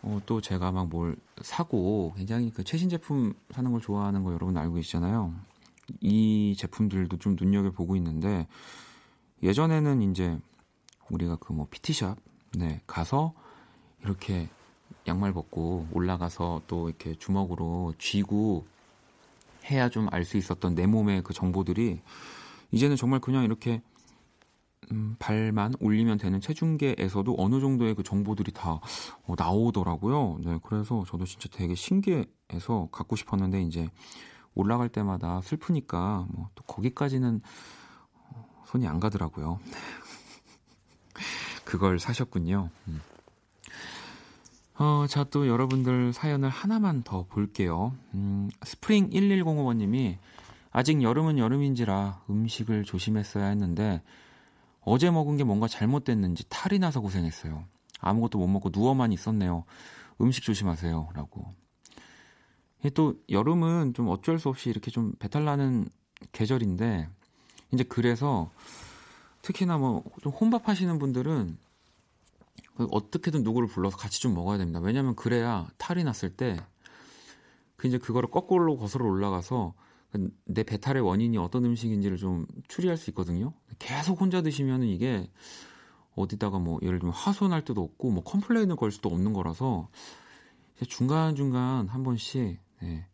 어, 0.02 0.20
또 0.26 0.40
제가 0.42 0.70
막 0.72 0.86
뭘 0.88 1.16
사고 1.40 2.12
굉장히 2.16 2.50
그 2.50 2.62
최신 2.64 2.90
제품 2.90 3.32
사는 3.52 3.70
걸 3.72 3.80
좋아하는 3.80 4.22
거 4.22 4.32
여러분 4.34 4.56
알고 4.58 4.74
계시잖아요. 4.74 5.32
이 6.00 6.54
제품들도 6.58 7.18
좀 7.18 7.36
눈여겨보고 7.38 7.96
있는데, 7.96 8.46
예전에는 9.42 10.02
이제 10.10 10.38
우리가 11.10 11.36
그 11.36 11.52
뭐 11.52 11.66
PT샵, 11.70 12.16
네, 12.58 12.80
가서 12.86 13.34
이렇게 14.02 14.48
양말 15.06 15.32
벗고 15.32 15.86
올라가서 15.92 16.62
또 16.66 16.88
이렇게 16.88 17.14
주먹으로 17.14 17.94
쥐고 17.98 18.66
해야 19.70 19.88
좀 19.88 20.08
알 20.12 20.24
수 20.24 20.36
있었던 20.36 20.74
내 20.74 20.86
몸의 20.86 21.22
그 21.22 21.32
정보들이 21.34 22.00
이제는 22.72 22.96
정말 22.96 23.20
그냥 23.20 23.44
이렇게 23.44 23.80
음, 24.90 25.16
발만 25.18 25.74
올리면 25.80 26.18
되는 26.18 26.40
체중계에서도 26.40 27.34
어느 27.38 27.60
정도의 27.60 27.94
그 27.94 28.02
정보들이 28.02 28.52
다 28.52 28.72
어, 29.26 29.34
나오더라고요. 29.38 30.38
네, 30.44 30.58
그래서 30.64 31.04
저도 31.06 31.24
진짜 31.24 31.48
되게 31.50 31.74
신기해서 31.74 32.88
갖고 32.92 33.16
싶었는데 33.16 33.62
이제 33.62 33.88
올라갈 34.54 34.88
때마다 34.88 35.40
슬프니까 35.42 36.26
뭐 36.30 36.48
또 36.54 36.62
거기까지는 36.64 37.40
어, 38.14 38.62
손이 38.66 38.86
안 38.86 39.00
가더라고요. 39.00 39.58
그걸 41.64 41.98
사셨군요. 41.98 42.70
음. 42.88 43.00
어, 44.78 45.06
자, 45.08 45.24
또 45.24 45.46
여러분들 45.46 46.12
사연을 46.12 46.48
하나만 46.48 47.02
더 47.02 47.24
볼게요. 47.24 47.94
음, 48.14 48.50
스프링 48.64 49.10
1105번님이 49.10 50.16
아직 50.70 51.02
여름은 51.02 51.38
여름인지라 51.38 52.22
음식을 52.30 52.84
조심했어야 52.84 53.46
했는데 53.46 54.02
어제 54.80 55.10
먹은 55.10 55.36
게 55.36 55.44
뭔가 55.44 55.68
잘못됐는지 55.68 56.44
탈이 56.48 56.78
나서 56.78 57.00
고생했어요. 57.00 57.64
아무것도 58.00 58.38
못 58.38 58.48
먹고 58.48 58.70
누워만 58.72 59.12
있었네요. 59.12 59.64
음식 60.20 60.42
조심하세요. 60.42 61.10
라고. 61.14 61.54
또 62.90 63.14
여름은 63.30 63.94
좀 63.94 64.08
어쩔 64.08 64.38
수 64.38 64.48
없이 64.48 64.70
이렇게 64.70 64.90
좀 64.90 65.12
배탈 65.18 65.44
나는 65.44 65.88
계절인데 66.32 67.08
이제 67.72 67.84
그래서 67.84 68.50
특히나 69.42 69.78
뭐 69.78 70.02
좀 70.22 70.32
혼밥 70.32 70.68
하시는 70.68 70.98
분들은 70.98 71.58
그 72.76 72.88
어떻게든 72.90 73.42
누구를 73.42 73.68
불러서 73.68 73.96
같이 73.96 74.20
좀 74.20 74.34
먹어야 74.34 74.58
됩니다. 74.58 74.80
왜냐면 74.80 75.14
그래야 75.16 75.68
탈이 75.78 76.04
났을 76.04 76.36
때 76.36 76.56
그 77.82 77.88
이제 77.88 77.98
그거를 77.98 78.30
거꾸로 78.30 78.76
거슬러 78.78 79.06
올라가서 79.06 79.74
내 80.44 80.62
배탈의 80.62 81.02
원인이 81.02 81.36
어떤 81.38 81.64
음식인지를 81.64 82.16
좀 82.16 82.46
추리할 82.68 82.96
수 82.96 83.10
있거든요. 83.10 83.54
계속 83.80 84.20
혼자 84.20 84.40
드시면은 84.40 84.86
이게 84.86 85.28
어디다가 86.14 86.60
뭐 86.60 86.78
예를 86.82 87.00
들면 87.00 87.12
하소연할 87.12 87.64
때도 87.64 87.82
없고 87.82 88.12
뭐 88.12 88.22
컴플레인을 88.22 88.76
걸 88.76 88.92
수도 88.92 89.08
없는 89.08 89.32
거라서 89.32 89.88
중간 90.86 91.34
중간 91.34 91.88
한 91.88 92.04
번씩 92.04 92.60
네, 92.82 93.06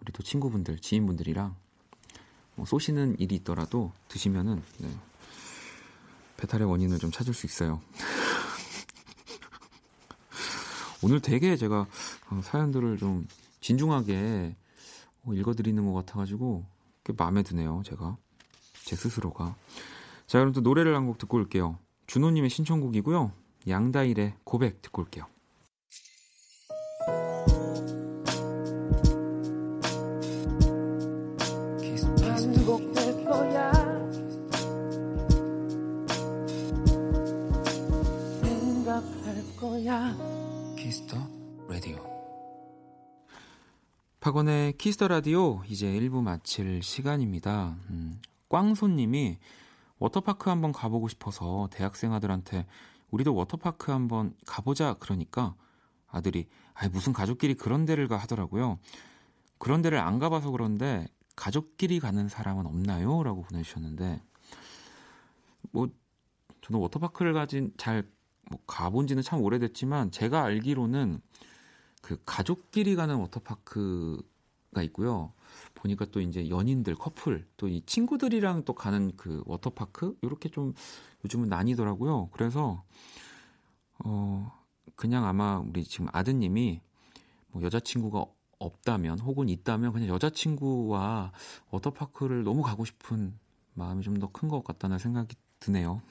우리 0.00 0.12
또 0.12 0.22
친구분들, 0.24 0.80
지인분들이랑 0.80 1.54
뭐 2.56 2.66
쏘시는 2.66 3.16
일이 3.20 3.36
있더라도 3.36 3.92
드시면은 4.08 4.60
네, 4.78 4.88
배탈의 6.36 6.68
원인을 6.68 6.98
좀 6.98 7.12
찾을 7.12 7.32
수 7.32 7.46
있어요. 7.46 7.80
오늘 11.02 11.20
되게 11.20 11.56
제가 11.56 11.86
어, 12.30 12.40
사연들을 12.42 12.98
좀 12.98 13.26
진중하게 13.60 14.56
어, 15.24 15.32
읽어드리는 15.32 15.84
것 15.86 15.92
같아가지고 15.92 16.64
꽤 17.04 17.12
마음에 17.16 17.42
드네요. 17.42 17.82
제가 17.84 18.16
제 18.84 18.96
스스로가. 18.96 19.54
자 20.26 20.38
그럼 20.38 20.52
또 20.52 20.60
노래를 20.60 20.96
한 20.96 21.06
곡 21.06 21.18
듣고 21.18 21.36
올게요. 21.36 21.78
준호님의 22.08 22.50
신청곡이고요. 22.50 23.30
양다일의 23.68 24.34
고백 24.44 24.82
듣고 24.82 25.02
올게요. 25.02 25.26
박원의 44.20 44.78
Kiss 44.78 44.95
the 44.95 45.08
Radio 45.08 45.62
이제 45.66 45.88
1부 45.88 46.22
마칠 46.22 46.80
시간입니다. 46.80 47.76
음, 47.90 48.20
꽝손님이 48.48 49.38
워터파크 49.98 50.48
한번 50.48 50.70
가보고 50.70 51.08
싶어서 51.08 51.68
대학생 51.72 52.12
아들한테 52.12 52.66
우리도 53.10 53.34
워터파크 53.34 53.90
한번 53.90 54.36
가보자 54.46 54.94
그러니까 55.00 55.56
아들이 56.06 56.46
아이 56.74 56.88
무슨 56.88 57.12
가족끼리 57.12 57.54
그런 57.54 57.84
데를 57.84 58.06
가 58.06 58.16
하더라고요. 58.16 58.78
그런 59.58 59.82
데를 59.82 59.98
안 59.98 60.20
가봐서 60.20 60.52
그런데 60.52 61.08
가족끼리 61.34 61.98
가는 61.98 62.28
사람은 62.28 62.66
없나요? 62.66 63.24
라고 63.24 63.42
보내주셨는데 63.42 64.22
뭐 65.72 65.88
저는 66.62 66.80
워터파크를 66.80 67.32
가진 67.32 67.72
잘 67.76 68.04
뭐 68.50 68.60
가본 68.66 69.06
지는 69.06 69.22
참 69.22 69.40
오래됐지만 69.42 70.10
제가 70.10 70.44
알기로는 70.44 71.20
그 72.02 72.18
가족끼리 72.26 72.96
가는 72.96 73.16
워터파크가 73.16 74.82
있고요. 74.84 75.32
보니까 75.74 76.06
또 76.06 76.20
이제 76.20 76.48
연인들, 76.48 76.94
커플, 76.96 77.46
또 77.56 77.68
이 77.68 77.82
친구들이랑 77.86 78.64
또 78.64 78.74
가는 78.74 79.12
그 79.16 79.42
워터파크 79.46 80.16
이렇게 80.22 80.48
좀 80.50 80.74
요즘은 81.24 81.48
나뉘더라고요. 81.48 82.30
그래서 82.32 82.84
어 84.04 84.52
그냥 84.96 85.24
아마 85.26 85.58
우리 85.58 85.84
지금 85.84 86.08
아드님이 86.12 86.80
뭐 87.52 87.62
여자친구가 87.62 88.24
없다면 88.58 89.20
혹은 89.20 89.48
있다면 89.48 89.92
그냥 89.92 90.08
여자친구와 90.08 91.32
워터파크를 91.70 92.44
너무 92.44 92.62
가고 92.62 92.84
싶은 92.84 93.38
마음이 93.74 94.02
좀 94.04 94.18
더 94.20 94.28
큰 94.28 94.48
것 94.48 94.64
같다는 94.64 94.98
생각이 94.98 95.36
드네요. 95.60 96.02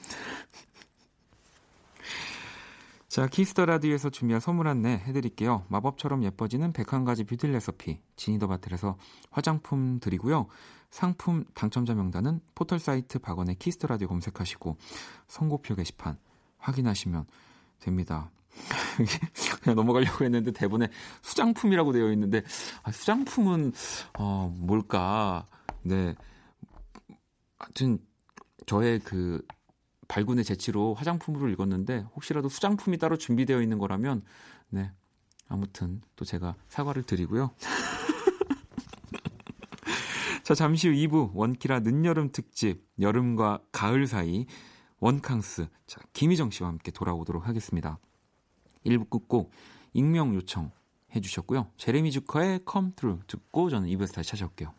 자, 3.13 3.28
키스 3.27 3.52
더 3.52 3.67
라디오에서 3.67 4.10
준비한 4.10 4.39
선물 4.39 4.67
안내 4.67 4.93
해드릴게요. 4.93 5.65
마법처럼 5.67 6.23
예뻐지는 6.23 6.73
101가지 6.73 7.28
뷰티 7.28 7.45
레시피 7.45 7.99
지니 8.15 8.34
더 8.34 8.47
바틀에서 8.47 8.97
화장품 9.30 9.99
드리고요. 9.99 10.47
상품 10.89 11.45
당첨자 11.54 11.93
명단은 11.93 12.39
포털 12.56 12.80
사이트 12.80 13.19
박원의 13.19 13.58
키스 13.60 13.77
더 13.77 13.88
라디오 13.88 14.08
검색하시고 14.08 14.78
선곡표 15.27 15.75
게시판 15.76 16.17
확인하시면 16.58 17.28
됩니다. 17.82 18.32
그냥 19.62 19.76
넘어가려고 19.76 20.26
했는데 20.26 20.52
대본에 20.52 20.88
수장품이라고 21.21 21.91
되어 21.91 22.12
있는데 22.13 22.41
아, 22.82 22.91
수장품은 22.91 23.73
어, 24.17 24.52
뭘까? 24.58 25.45
네. 25.84 26.15
하여튼 27.60 27.99
저의 28.65 28.97
그 29.02 29.45
발군의 30.13 30.43
재치로 30.43 30.93
화장품으로 30.93 31.49
읽었는데 31.49 32.06
혹시라도 32.15 32.47
수장품이 32.47 32.99
따로 32.99 33.17
준비되어 33.17 33.63
있는 33.63 33.80
거라면 33.80 34.21
네 34.69 34.91
아무튼 35.47 36.02
또 36.15 36.23
제가 36.23 36.54
사과를 36.67 37.02
드리고요. 37.02 37.49
자 40.43 40.54
잠시 40.54 40.88
후 40.88 40.93
2부 40.93 41.32
원키라 41.34 41.80
늦여름 41.80 42.32
특집 42.32 42.88
여름과 42.99 43.63
가을 43.71 44.06
사이 44.06 44.45
원캉스 44.99 45.65
자 45.88 45.99
김희정 46.13 46.52
씨와 46.52 46.69
함께 46.69 46.91
돌아오도록 46.91 47.47
하겠습니다. 47.47 47.97
1부 48.86 49.10
끝곡 49.10 49.49
익명 49.93 50.36
요청 50.36 50.69
해주셨고요. 51.15 51.71
제레미 51.78 52.12
주커의 52.12 52.60
Through 52.65 53.26
듣고 53.26 53.71
저는 53.71 53.89
2부에서 53.89 54.13
다시 54.13 54.30
찾아올게요. 54.30 54.76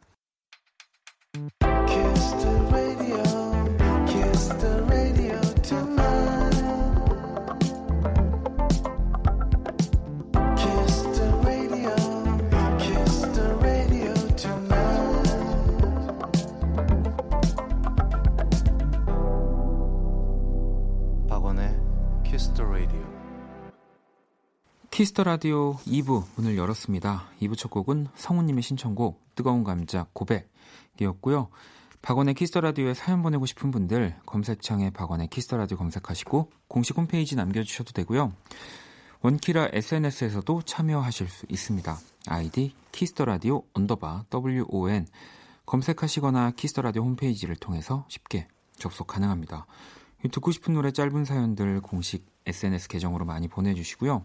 키스 24.94 25.13
더 25.13 25.24
라디오 25.24 25.74
2부 25.78 26.22
문을 26.36 26.56
열었습니다. 26.56 27.24
2부 27.42 27.58
첫 27.58 27.68
곡은 27.68 28.06
성우님의 28.14 28.62
신청곡 28.62 29.34
뜨거운 29.34 29.64
감자 29.64 30.06
고백이었고요. 30.12 31.48
박원의 32.00 32.34
키스 32.34 32.50
더 32.51 32.60
라디오에 32.60 32.94
사연 32.94 33.20
보내고 33.20 33.44
싶은 33.44 33.72
분들 33.72 34.14
검색창에 34.24 34.90
박원의 34.90 35.30
키스 35.30 35.46
더 35.47 35.56
라디오 35.56 35.78
검색하시고 35.78 36.52
공식 36.68 36.96
홈페이지 36.96 37.34
남겨주셔도 37.34 37.90
되고요. 37.90 38.34
원키라 39.20 39.70
SNS에서도 39.72 40.62
참여하실 40.62 41.28
수 41.28 41.46
있습니다. 41.48 41.98
아이디 42.28 42.72
키스 42.92 43.12
더 43.12 43.24
라디오 43.24 43.64
underbar 43.72 44.26
WON 44.32 45.08
검색하시거나 45.66 46.52
키스 46.52 46.71
더 46.71 46.82
라디오 46.82 47.02
홈페이지를 47.02 47.56
통해서 47.56 48.04
쉽게 48.06 48.46
접속 48.76 49.08
가능합니다. 49.08 49.66
듣고 50.30 50.52
싶은 50.52 50.72
노래 50.72 50.92
짧은 50.92 51.24
사연들 51.24 51.80
공식 51.80 52.24
SNS 52.46 52.86
계정으로 52.86 53.24
많이 53.24 53.48
보내주시고요. 53.48 54.24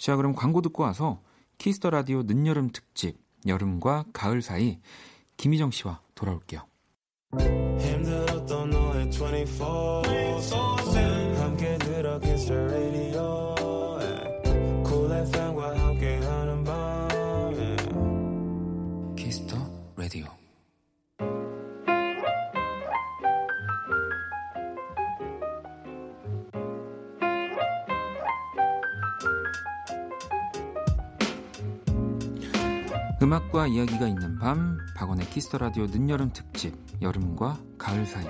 자, 0.00 0.16
그럼 0.16 0.34
광고 0.34 0.62
듣고 0.62 0.82
와서 0.82 1.20
키스 1.58 1.78
더 1.78 1.90
라디오 1.90 2.22
늦여름 2.22 2.70
특집 2.70 3.18
여름과 3.46 4.06
가을 4.14 4.40
사이 4.40 4.78
김희정 5.36 5.70
씨와 5.70 6.00
돌아올게요. 6.14 6.62
힘들었던 7.78 8.70
너의 8.70 9.10
24, 9.10 10.02
24. 10.38 10.79
음악과 33.30 33.68
이야기가 33.68 34.08
있는 34.08 34.40
밤 34.40 34.76
박원의 34.96 35.30
키스 35.30 35.47
더 35.47 35.58
라디오 35.58 35.86
늦여름 35.86 36.32
특집 36.32 36.74
여름과 37.00 37.60
가을 37.78 38.04
사이 38.04 38.26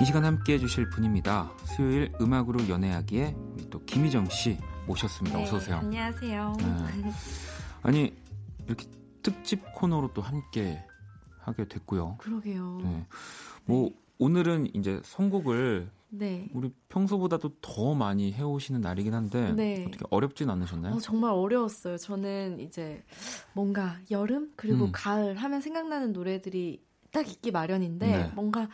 이 0.00 0.04
시간 0.04 0.24
함께 0.24 0.54
해주실 0.54 0.90
분입니다. 0.90 1.52
수요일 1.64 2.12
음악으로 2.20 2.68
연애하기에 2.68 3.36
또 3.70 3.84
김희정 3.84 4.28
씨 4.30 4.58
모셨습니다. 4.88 5.38
네, 5.38 5.44
어서 5.44 5.58
오세요. 5.58 5.76
안녕하세요. 5.76 6.56
네. 6.58 7.12
아니 7.84 8.12
이렇게 8.66 8.84
특집 9.22 9.62
코너로 9.74 10.12
또 10.12 10.22
함께 10.22 10.84
하게 11.38 11.68
됐고요. 11.68 12.16
그러게요. 12.18 12.80
네. 12.82 13.06
뭐 13.64 13.92
오늘은 14.18 14.74
이제 14.74 15.00
선곡을 15.04 15.88
네. 16.08 16.48
우리 16.54 16.70
평소보다도 16.88 17.56
더 17.60 17.94
많이 17.94 18.32
해오시는 18.32 18.80
날이긴 18.80 19.12
한데 19.14 19.52
네. 19.52 19.84
어떻게 19.88 20.04
어렵진 20.10 20.48
않으셨나요? 20.50 20.94
어, 20.94 20.98
정말 21.00 21.32
어려웠어요. 21.32 21.96
저는 21.98 22.60
이제 22.60 23.02
뭔가 23.52 23.96
여름 24.10 24.52
그리고 24.56 24.86
음. 24.86 24.92
가을 24.92 25.36
하면 25.36 25.60
생각나는 25.60 26.12
노래들이 26.12 26.82
딱 27.10 27.28
있기 27.28 27.50
마련인데 27.50 28.06
네. 28.06 28.30
뭔가 28.34 28.68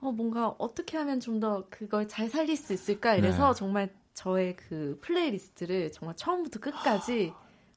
어 0.00 0.12
뭔가 0.12 0.54
어떻게 0.58 0.96
하면 0.98 1.20
좀 1.20 1.40
더 1.40 1.66
그걸 1.70 2.06
잘 2.08 2.28
살릴 2.28 2.56
수 2.56 2.72
있을까 2.72 3.16
이래서 3.16 3.52
네. 3.54 3.58
정말 3.58 3.94
저의 4.12 4.54
그 4.56 4.98
playlist를 5.00 5.90
정말 5.92 6.14
처음부터 6.16 6.60
끝까지 6.60 7.32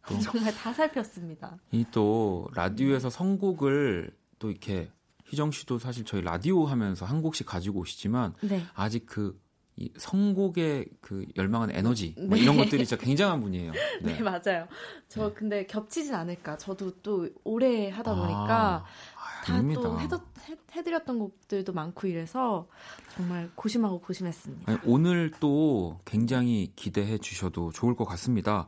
또. 0.07 0.19
정말 0.21 0.53
다 0.53 0.71
살폈습니다. 0.73 1.57
이 1.71 1.85
또 1.91 2.47
라디오에서 2.53 3.09
선곡을 3.09 4.11
또 4.39 4.49
이렇게 4.51 4.89
희정 5.27 5.51
씨도 5.51 5.79
사실 5.79 6.05
저희 6.05 6.21
라디오 6.21 6.65
하면서 6.65 7.05
한 7.05 7.21
곡씩 7.21 7.45
가지고 7.45 7.81
오시지만 7.81 8.33
네. 8.41 8.65
아직 8.73 9.05
그 9.05 9.47
이 9.79 9.91
선곡의 9.95 10.87
그 11.01 11.23
열망한 11.35 11.69
에너지 11.69 12.15
뭐 12.17 12.35
네. 12.35 12.41
이런 12.41 12.57
것들이 12.57 12.83
진짜 12.83 12.97
굉장한 12.97 13.41
분이에요. 13.41 13.71
네, 14.01 14.19
맞아요. 14.21 14.67
저 15.07 15.27
네. 15.27 15.33
근데 15.35 15.65
겹치진 15.67 16.15
않을까. 16.15 16.57
저도 16.57 16.99
또 17.01 17.29
오래 17.43 17.89
하다 17.89 18.11
아, 18.11 18.15
보니까 18.15 18.85
아, 19.15 19.45
다 19.45 19.53
아닙니다. 19.53 19.81
또 19.81 19.99
해도, 19.99 20.19
해, 20.49 20.55
해드렸던 20.75 21.19
곡들도 21.19 21.73
많고 21.73 22.07
이래서 22.07 22.67
정말 23.13 23.51
고심하고 23.53 24.01
고심했습니다. 24.01 24.71
아니, 24.71 24.79
오늘 24.83 25.31
또 25.39 25.99
굉장히 26.05 26.73
기대해 26.75 27.19
주셔도 27.19 27.71
좋을 27.71 27.95
것 27.95 28.05
같습니다. 28.05 28.67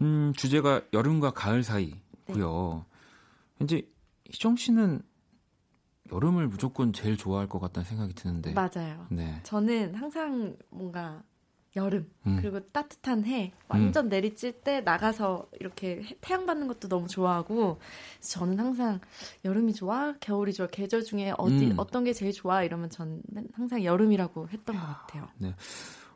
음, 0.00 0.32
주제가 0.36 0.82
여름과 0.92 1.30
가을 1.34 1.62
사이고요. 1.62 2.84
왠지 3.60 3.88
희정 4.28 4.56
씨는 4.56 5.02
여름을 6.12 6.48
무조건 6.48 6.92
제일 6.92 7.16
좋아할 7.16 7.48
것 7.48 7.58
같다는 7.60 7.84
생각이 7.88 8.14
드는데. 8.14 8.52
맞아요. 8.52 9.06
네. 9.10 9.40
저는 9.44 9.94
항상 9.94 10.56
뭔가 10.70 11.22
여름 11.74 12.10
음. 12.26 12.36
그리고 12.38 12.60
따뜻한 12.66 13.24
해 13.24 13.50
완전 13.66 14.10
내리칠 14.10 14.60
때 14.60 14.82
나가서 14.82 15.48
이렇게 15.58 16.02
해- 16.02 16.16
태양 16.20 16.44
받는 16.44 16.68
것도 16.68 16.86
너무 16.88 17.08
좋아하고 17.08 17.78
저는 18.20 18.58
항상 18.60 19.00
여름이 19.46 19.72
좋아 19.72 20.12
겨울이 20.20 20.52
좋아 20.52 20.66
계절 20.66 21.02
중에 21.02 21.32
어디 21.38 21.70
음. 21.70 21.74
어떤 21.78 22.04
게 22.04 22.12
제일 22.12 22.32
좋아 22.32 22.62
이러면 22.62 22.90
저는 22.90 23.22
항상 23.54 23.82
여름이라고 23.82 24.48
했던 24.50 24.76
것 24.76 24.82
같아요. 24.82 25.28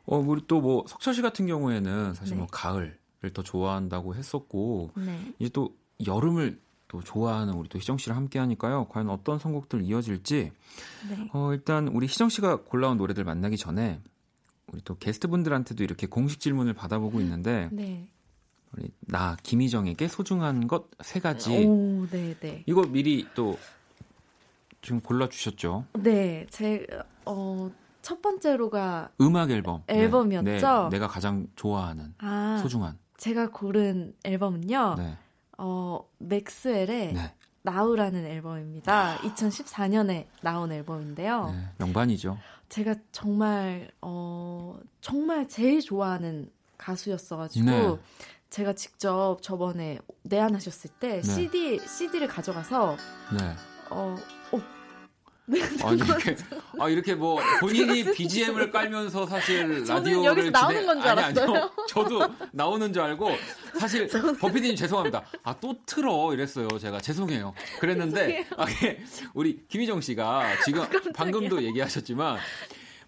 어, 0.05 0.17
우리 0.19 0.45
또 0.47 0.61
뭐 0.61 0.85
석철 0.87 1.15
씨 1.15 1.21
같은 1.23 1.47
경우에는 1.47 2.13
사실 2.13 2.35
네. 2.35 2.37
뭐 2.39 2.47
가을을 2.51 2.99
더 3.33 3.41
좋아한다고 3.41 4.13
했었고 4.13 4.91
네. 4.95 5.33
이제 5.39 5.49
또 5.49 5.75
여름을 6.05 6.61
또 6.87 7.01
좋아하는 7.01 7.53
우리 7.53 7.67
또 7.69 7.77
희정 7.79 7.97
씨랑 7.97 8.17
함께 8.17 8.39
하니까요. 8.39 8.85
과연 8.89 9.09
어떤 9.09 9.39
선곡들 9.39 9.81
이어질지 9.83 10.51
네. 11.09 11.29
어, 11.33 11.51
일단 11.53 11.87
우리 11.89 12.07
희정 12.07 12.29
씨가 12.29 12.63
골라온 12.63 12.97
노래들 12.97 13.23
만나기 13.23 13.57
전에 13.57 13.99
우리 14.71 14.81
또 14.83 14.97
게스트분들한테도 14.97 15.83
이렇게 15.83 16.07
공식 16.07 16.39
질문을 16.39 16.73
받아보고 16.73 17.19
있는데 17.21 17.69
네. 17.71 18.07
우리 18.73 18.89
나 19.01 19.35
김희정에게 19.43 20.07
소중한 20.07 20.67
것 20.67 20.89
세 21.01 21.19
가지 21.19 21.65
오, 21.65 22.05
네, 22.11 22.35
네. 22.39 22.63
이거 22.65 22.83
미리 22.83 23.25
또 23.33 23.57
지금 24.81 24.99
골라 25.01 25.27
주셨죠. 25.27 25.85
네, 25.93 26.45
제, 26.49 26.85
어, 27.25 27.69
첫 28.01 28.21
번째로가, 28.21 29.09
음악 29.19 29.51
앨범. 29.51 29.83
네. 29.87 30.01
앨범이었죠? 30.03 30.89
네, 30.89 30.89
내가 30.91 31.07
가장 31.07 31.47
좋아하는 31.55 32.13
아, 32.19 32.59
소중한. 32.61 32.97
제가 33.17 33.49
고른 33.51 34.13
앨범은요, 34.23 34.95
네. 34.97 35.17
어, 35.57 36.07
맥스웰의 36.19 37.13
네. 37.13 37.33
나우라는 37.63 38.25
앨범입니다. 38.25 39.17
2014년에 39.17 40.25
나온 40.41 40.71
앨범인데요. 40.71 41.51
네. 41.51 41.67
명반이죠. 41.77 42.37
제가 42.69 42.95
정말, 43.11 43.91
어, 44.01 44.79
정말 45.01 45.47
제일 45.47 45.81
좋아하는 45.81 46.49
가수였어가지고, 46.77 47.65
네. 47.65 47.97
제가 48.49 48.73
직접 48.73 49.39
저번에 49.41 49.99
내한하셨을 50.23 50.91
때 50.99 51.21
네. 51.21 51.21
CD, 51.21 51.79
CD를 51.79 52.27
가져가서, 52.27 52.95
네. 53.37 53.53
어, 53.89 54.15
어, 54.51 54.61
네, 55.49 55.61
아, 55.81 55.93
이렇게, 55.93 56.35
아, 56.77 56.89
이렇게 56.89 57.15
뭐, 57.15 57.39
본인이 57.61 58.03
BGM을 58.03 58.69
깔면서 58.69 59.25
사실 59.27 59.85
저는 59.85 60.03
라디오를. 60.03 60.25
여기서 60.25 60.49
나오는 60.49 60.85
건줄 60.85 61.07
아니, 61.09 61.21
알았어요. 61.21 61.45
아니요. 61.45 61.71
저도 61.87 62.19
나오는 62.51 62.91
줄 62.91 63.01
알고, 63.01 63.31
사실, 63.79 64.07
버피디님 64.41 64.75
죄송합니다. 64.75 65.23
아, 65.43 65.55
또 65.61 65.75
틀어. 65.85 66.33
이랬어요. 66.33 66.67
제가 66.79 66.99
죄송해요. 66.99 67.53
그랬는데, 67.79 68.45
아, 68.57 68.65
예. 68.83 68.99
우리 69.33 69.61
김희정 69.69 70.01
씨가 70.01 70.43
지금 70.65 70.83
방금도 71.15 71.63
얘기하셨지만, 71.63 72.37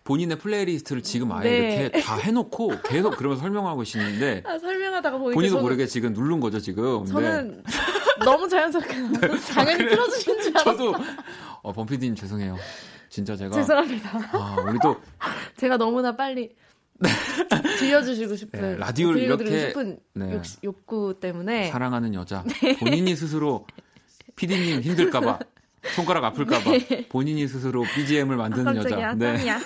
본인의 0.06 0.39
playlist를 0.39 1.04
지금 1.04 1.34
아예 1.34 1.49
네. 1.49 1.75
이렇게 1.91 1.99
다 2.02 2.15
해놓고 2.15 2.71
계속 2.86 3.17
그러면서 3.17 3.41
설명하고 3.41 3.80
계시는데, 3.82 4.43
아, 4.45 4.58
설명하다가 4.58 5.17
보니까 5.17 5.36
본인도 5.36 5.58
저는- 5.58 5.62
모르게 5.62 5.86
지금 5.88 6.13
누른 6.13 6.39
거죠, 6.39 6.58
지금. 6.60 7.04
네. 7.04 7.12
저는 7.12 7.63
너무 8.23 8.47
자연스럽게 8.49 8.97
나와서 8.97 9.54
당연히 9.54 9.89
틀어주신 9.89 10.41
줄 10.41 10.58
알았어요. 10.58 10.75
저도, 10.93 11.04
어, 11.62 11.74
범피디님 11.74 12.15
죄송해요. 12.15 12.58
진짜 13.10 13.36
제가. 13.36 13.56
죄송합니다. 13.56 14.19
아, 14.34 14.56
우리 14.67 14.78
또 14.82 14.95
제가 15.58 15.78
너무나 15.78 16.15
빨리 16.15 16.56
들려주시고 17.80 18.36
싶은 18.36 18.62
네, 18.62 18.76
라디오를 18.76 19.22
들려드리고 19.22 19.56
이렇게, 19.56 19.69
싶은 19.69 20.00
네. 20.13 20.34
욕, 20.34 20.43
욕구 20.63 21.15
때문에 21.19 21.69
사랑하는 21.69 22.13
여자 22.13 22.43
네. 22.62 22.78
본인이 22.78 23.15
스스로 23.15 23.65
피디님 24.36 24.82
힘들까봐 24.82 25.39
손가락 25.95 26.26
아플까봐 26.26 26.72
본인이 27.08 27.48
스스로 27.48 27.84
BGM을 27.84 28.36
만드는 28.36 28.74
네. 28.74 28.80
아, 28.80 28.84
여자. 28.84 29.13
네. 29.13 29.58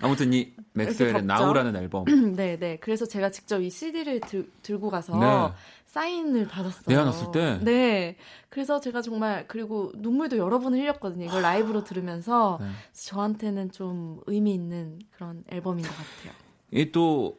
아무튼 0.00 0.32
이 0.32 0.52
맥스웰의? 0.72 1.22
나우라는 1.22 1.76
앨범. 1.76 2.04
네, 2.34 2.58
네. 2.58 2.78
그래서 2.80 3.04
제가 3.04 3.30
직접 3.30 3.60
이 3.60 3.68
CD를 3.68 4.20
들, 4.20 4.48
들고 4.62 4.88
가서 4.88 5.18
네. 5.18 5.54
사인을 5.98 6.46
받았어요. 6.46 6.84
내한왔을 6.86 7.32
때? 7.32 7.58
네. 7.64 8.16
그래서 8.50 8.80
제가 8.80 9.02
정말 9.02 9.46
그리고 9.48 9.90
눈물도 9.96 10.38
여러 10.38 10.60
번 10.60 10.74
흘렸거든요. 10.74 11.24
이걸 11.26 11.42
라이브로 11.42 11.82
들으면서 11.82 12.58
네. 12.60 12.68
저한테는 12.92 13.72
좀 13.72 14.20
의미 14.26 14.54
있는 14.54 15.00
그런 15.10 15.42
앨범인 15.50 15.84
것 15.84 15.90
같아요. 15.90 16.32
이 16.70 16.92
또 16.92 17.36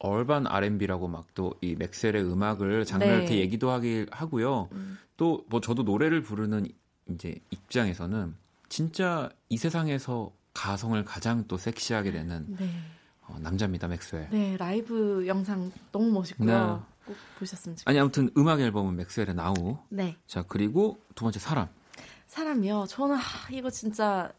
얼반 0.00 0.46
R&B라고 0.46 1.06
막 1.08 1.34
또 1.34 1.54
이 1.60 1.74
맥스웰의 1.76 2.24
음악을 2.24 2.84
장르 2.84 3.04
네. 3.04 3.14
이렇게 3.16 3.38
얘기도 3.38 3.70
하기 3.70 4.06
하고요. 4.10 4.68
음. 4.72 4.98
또뭐 5.16 5.60
저도 5.60 5.82
노래를 5.84 6.22
부르는 6.22 6.66
이제 7.10 7.36
입장에서는 7.50 8.34
진짜 8.68 9.28
이 9.48 9.56
세상에서 9.56 10.30
가성을 10.54 11.02
가장 11.04 11.44
또 11.48 11.56
섹시하게 11.56 12.10
내는 12.12 12.46
네. 12.58 12.68
어, 13.22 13.36
남자입니다, 13.40 13.88
맥스웰. 13.88 14.28
네, 14.30 14.56
라이브 14.56 15.24
영상 15.26 15.70
너무 15.92 16.10
멋있고요. 16.12 16.84
네. 17.08 17.14
꼭 17.14 17.16
보셨으면 17.38 17.76
좋겠어요. 17.76 17.90
아니 17.90 17.98
아무튼 18.00 18.30
음악 18.36 18.60
앨범은 18.60 18.96
맥스웰의 18.96 19.34
나우. 19.34 19.78
네. 19.88 20.16
자 20.26 20.42
그리고 20.46 21.00
두 21.14 21.24
번째 21.24 21.38
사람. 21.38 21.68
사람이요. 22.26 22.86
저는 22.88 23.16
아, 23.16 23.20
이거 23.50 23.70
진짜 23.70 24.32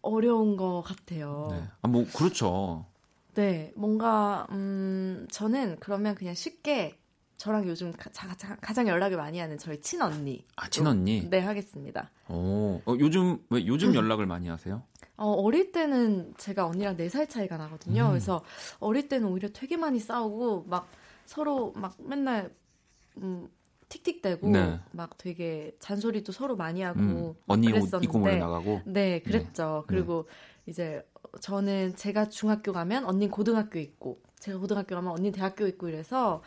어려운 0.00 0.56
것 0.56 0.82
같아요. 0.82 1.48
네. 1.50 1.62
아 1.82 1.88
뭐 1.88 2.06
그렇죠. 2.14 2.86
네, 3.34 3.72
뭔가 3.76 4.46
음 4.50 5.26
저는 5.30 5.78
그러면 5.80 6.14
그냥 6.14 6.34
쉽게 6.34 6.98
저랑 7.38 7.66
요즘 7.66 7.92
가, 7.92 8.08
장 8.10 8.30
가장 8.60 8.86
연락을 8.86 9.16
많이 9.16 9.38
하는 9.38 9.58
저희 9.58 9.80
친언니. 9.80 10.44
아 10.56 10.68
친언니. 10.68 11.28
네, 11.28 11.40
하겠습니다. 11.40 12.10
오, 12.28 12.80
어, 12.84 12.94
요즘 13.00 13.38
왜 13.50 13.66
요즘 13.66 13.94
연락을 13.94 14.26
많이 14.26 14.48
하세요? 14.48 14.82
어, 15.16 15.30
어릴 15.32 15.72
때는 15.72 16.34
제가 16.36 16.66
언니랑 16.66 16.96
4살 16.96 17.28
차이가 17.28 17.56
나거든요. 17.56 18.04
음. 18.06 18.08
그래서 18.10 18.44
어릴 18.80 19.08
때는 19.08 19.28
오히려 19.28 19.48
되게 19.52 19.76
많이 19.76 19.98
싸우고 19.98 20.66
막 20.68 20.88
서로 21.26 21.72
막 21.72 21.96
맨날 21.98 22.54
음 23.18 23.48
틱틱대고 23.88 24.48
네. 24.48 24.80
막 24.92 25.18
되게 25.18 25.76
잔소리도 25.78 26.32
서로 26.32 26.56
많이 26.56 26.80
하고 26.82 27.00
음, 27.00 27.34
언니 27.46 27.68
옷 27.68 27.72
그랬었는데 27.72 28.06
입고 28.06 28.18
몰래 28.18 28.36
나가고. 28.38 28.82
네, 28.86 29.20
그랬죠. 29.20 29.84
그리고 29.86 30.26
이제 30.66 31.06
저는 31.40 31.96
제가 31.96 32.28
중학교 32.28 32.72
가면 32.72 33.04
언니 33.04 33.28
고등학교 33.28 33.78
있고 33.78 34.20
제가 34.38 34.58
고등학교 34.58 34.94
가면 34.94 35.12
언니 35.12 35.30
대학교 35.30 35.66
있고 35.66 35.88
이래서 35.88 36.42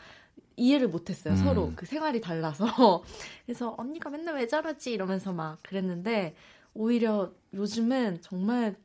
이해를 0.58 0.88
못했어요. 0.88 1.34
음. 1.34 1.38
서로 1.38 1.74
그 1.76 1.86
생활이 1.86 2.22
달라서 2.22 3.04
그래서 3.46 3.76
언니가 3.78 4.10
맨날 4.10 4.36
왜 4.36 4.48
저러지 4.48 4.92
이러면서 4.92 5.32
막 5.32 5.60
그랬는데 5.64 6.36
오히려 6.74 7.32
요즘은 7.54 8.22
정말 8.22 8.76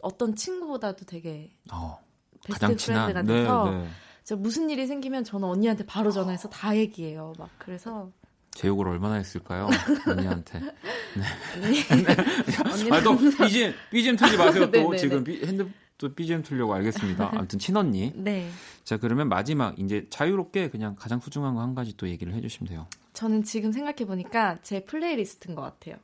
어떤 0.00 0.34
친구보다도 0.36 1.06
되게 1.06 1.52
어, 1.72 1.98
베스트 2.44 2.60
가장 2.60 2.76
친한. 2.76 3.12
friend가 3.12 3.22
네, 3.22 3.42
돼서 3.42 3.70
네. 3.70 3.88
진짜 4.24 4.40
무슨 4.40 4.70
일이 4.70 4.86
생기면 4.86 5.22
저는 5.22 5.46
언니한테 5.46 5.84
바로 5.84 6.10
전화해서 6.10 6.48
다 6.48 6.74
얘기해요. 6.76 7.34
막 7.38 7.50
그래서 7.58 8.10
제 8.52 8.68
욕을 8.68 8.88
얼마나 8.88 9.16
했을까요, 9.16 9.68
언니한테. 10.06 10.60
언니는 12.72 12.92
아또 12.92 13.16
BGM 13.18 13.74
BGM 13.90 14.16
틀지 14.16 14.36
마세요. 14.38 14.64
또 14.70 14.70
네, 14.80 14.88
네, 14.90 14.96
지금 14.96 15.24
비- 15.24 15.44
핸드 15.44 15.68
또 15.98 16.12
BGM 16.14 16.42
틀려고 16.42 16.72
알겠습니다. 16.74 17.30
아무튼 17.34 17.58
친언니. 17.58 18.12
네. 18.16 18.48
자 18.82 18.96
그러면 18.96 19.28
마지막 19.28 19.78
이제 19.78 20.06
자유롭게 20.10 20.70
그냥 20.70 20.96
가장 20.96 21.20
소중한 21.20 21.54
거 21.54 21.60
한 21.60 21.74
가지 21.74 21.94
또 21.96 22.08
얘기를 22.08 22.32
해주시면 22.34 22.68
돼요. 22.68 22.86
저는 23.12 23.42
지금 23.44 23.72
생각해 23.72 24.06
보니까 24.06 24.56
제 24.62 24.84
playlist인 24.84 25.54
것 25.54 25.62
같아요. 25.62 25.96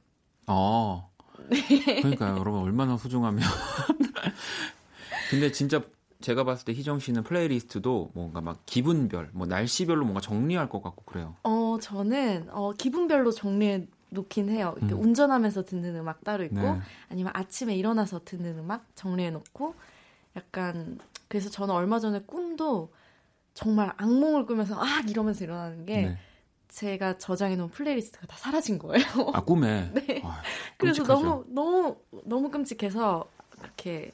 어. 0.47 1.11
네. 1.49 2.01
그러니까요, 2.03 2.37
여러분 2.39 2.61
얼마나 2.61 2.97
소중하면. 2.99 3.43
근데 5.31 5.51
진짜 5.53 5.83
제가 6.21 6.45
봤을 6.45 6.65
때 6.65 6.73
희정 6.73 6.99
씨는 6.99 7.23
playlist도 7.23 8.11
뭔가 8.15 8.41
막 8.41 8.65
기분별, 8.67 9.31
뭐 9.33 9.47
날씨별로 9.47 10.03
뭔가 10.03 10.21
정리할 10.21 10.69
것 10.69 10.83
같고 10.83 11.05
그래요. 11.05 11.37
어, 11.43 11.79
저는 11.81 12.49
어, 12.51 12.73
기분별로 12.73 13.31
정리해 13.31 13.87
놓긴 14.11 14.51
해요. 14.51 14.75
이렇게 14.77 14.95
음. 14.95 15.01
운전하면서 15.03 15.65
듣는 15.65 15.97
음악 15.97 16.25
따로 16.25 16.45
있고 16.45 16.57
네. 16.57 16.81
아니면 17.11 17.33
아침에 17.35 17.75
일어나서 17.77 18.23
듣는 18.25 18.59
음악 18.59 18.85
정리해 18.95 19.31
놓고 19.31 19.75
약간 20.37 20.99
그래서 21.29 21.49
저는 21.49 21.75
얼마 21.75 21.99
전에 22.01 22.21
꿈도 22.21 22.93
정말 23.55 23.93
악몽을 23.97 24.47
꾸면서 24.47 24.81
아 24.81 25.03
이러면서 25.09 25.45
일어나는 25.45 25.87
게 25.87 26.03
네. 26.03 26.19
제가 26.69 27.19
저장해 27.19 27.57
놓은 27.57 27.71
playlist가 27.71 28.27
다 28.27 28.37
사라진 28.37 28.79
거예요. 28.79 29.05
아 29.33 29.43
꿈에. 29.43 29.91
네. 29.95 30.23
아유, 30.25 30.43
그래서. 30.77 31.03
너무 31.05 31.45
너무 31.49 31.97
너무 32.25 32.51
끔찍해서 32.51 33.29
그렇게 33.51 34.13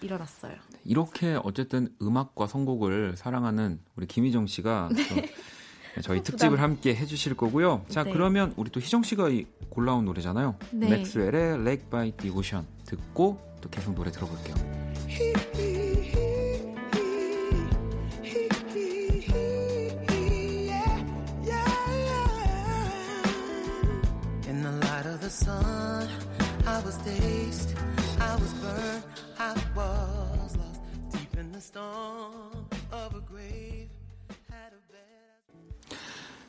일어났어요. 0.00 0.56
이렇게 0.88 1.38
어쨌든 1.44 1.90
음악과 2.00 2.46
선곡을 2.46 3.14
사랑하는 3.16 3.78
우리 3.94 4.06
김희정 4.06 4.46
씨가 4.46 4.88
또 5.94 6.00
저희 6.00 6.22
특집을 6.24 6.62
함께 6.62 6.96
해주실 6.96 7.36
거고요. 7.36 7.84
자 7.88 8.04
네. 8.04 8.12
그러면 8.12 8.54
우리 8.56 8.70
또 8.70 8.80
희정 8.80 9.02
씨가 9.02 9.28
이 9.28 9.44
골라온 9.68 10.06
노래잖아요. 10.06 10.56
네. 10.72 10.88
맥스웰의 10.88 11.60
Lake 11.60 11.90
by 11.90 12.12
the 12.12 12.34
Ocean 12.34 12.66
듣고 12.86 13.38
또 13.60 13.68
계속 13.68 13.94
노래 13.94 14.10
들어볼게요. 14.10 14.77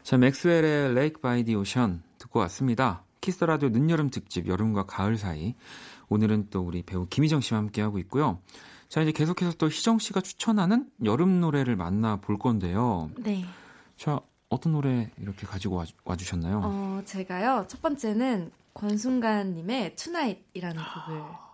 자, 0.03 0.17
맥스웰의 0.17 0.91
Lake 0.91 1.21
by 1.21 1.43
the 1.43 1.55
Ocean 1.55 2.01
듣고 2.17 2.39
왔습니다. 2.39 3.03
키스 3.21 3.35
더 3.35 3.43
라디오 3.43 3.69
늦여름 3.69 4.09
특집 4.09 4.47
여름과 4.47 4.85
가을 4.85 5.17
사이. 5.17 5.55
오늘은 6.09 6.49
또 6.49 6.61
우리 6.61 6.83
배우 6.83 7.07
김희정 7.07 7.41
씨와 7.41 7.59
함께 7.59 7.81
하고 7.81 7.99
있고요. 7.99 8.39
자, 8.87 9.01
이제 9.01 9.11
계속해서 9.11 9.53
또 9.57 9.67
희정 9.67 9.99
씨가 9.99 10.21
추천하는 10.21 10.89
여름 11.03 11.39
노래를 11.39 11.75
만나 11.75 12.15
볼 12.15 12.39
건데요. 12.39 13.11
네. 13.17 13.45
자, 13.97 14.19
어떤 14.49 14.73
노래 14.73 15.11
이렇게 15.17 15.45
가지고 15.45 15.75
와, 15.75 15.85
와주셨나요? 16.05 16.61
어, 16.63 17.01
제가요, 17.05 17.65
첫 17.67 17.81
번째는 17.81 18.51
권순관님의 18.73 19.95
Tonight이라는 19.95 20.81
곡을 20.81 21.48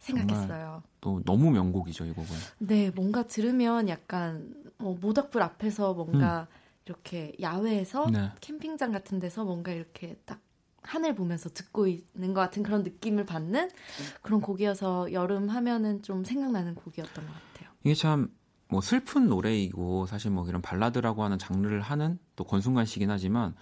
생각했어요. 0.00 0.82
또 1.00 1.22
너무 1.24 1.50
명곡이죠, 1.50 2.04
이 2.06 2.12
곡은. 2.12 2.30
네, 2.58 2.90
뭔가 2.90 3.22
들으면 3.26 3.88
약간 3.88 4.52
뭐 4.78 4.96
모닥불 5.00 5.42
앞에서 5.42 5.94
뭔가 5.94 6.46
이렇게 6.86 7.34
야외에서 7.40 8.06
네. 8.10 8.30
캠핑장 8.40 8.92
같은 8.92 9.18
데서 9.20 9.44
뭔가 9.44 9.72
이렇게 9.72 10.18
딱 10.24 10.40
하늘 10.82 11.14
보면서 11.14 11.50
듣고 11.50 11.86
있는 11.86 12.34
것 12.34 12.40
같은 12.40 12.62
그런 12.62 12.82
느낌을 12.82 13.26
받는 13.26 13.70
그런 14.22 14.40
곡이어서 14.40 15.12
여름 15.12 15.48
하면은 15.50 16.02
좀 16.02 16.24
생각나는 16.24 16.74
곡이었던 16.74 17.24
것 17.26 17.32
같아요. 17.32 17.70
이게 17.84 17.94
참 17.94 18.30
뭐 18.72 18.80
슬픈 18.80 19.28
노래이고 19.28 20.06
사실 20.06 20.30
뭐 20.30 20.46
이런 20.46 20.62
발라드라고 20.62 21.24
하는 21.24 21.38
장르를 21.40 21.80
하는 21.80 22.20
또 22.36 22.44
권순간 22.44 22.86
씨긴 22.86 23.10
하지만 23.10 23.52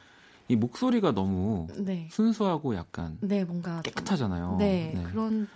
이 0.49 0.55
목소리가 0.57 1.13
너무 1.13 1.67
네. 1.79 2.09
순수하고 2.11 2.75
약간 2.75 3.17
네, 3.23 3.43
뭔가 3.43 3.77
좀- 3.77 3.83
깨끗하잖아요. 3.85 4.57
네, 4.59 4.93
네. 4.95 5.03
그런 5.05 5.49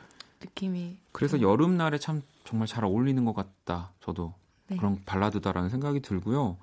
느낌이 0.42 0.98
그래서 1.12 1.38
좀- 1.38 1.48
여름날에 1.50 1.98
참 1.98 2.22
정말 2.44 2.66
잘 2.68 2.84
어울리는 2.84 3.24
것 3.24 3.34
같다. 3.34 3.92
저도 4.00 4.34
네. 4.68 4.76
그런 4.76 5.00
발라드다라는 5.04 5.68
생각이 5.70 6.00
들고요. 6.00 6.56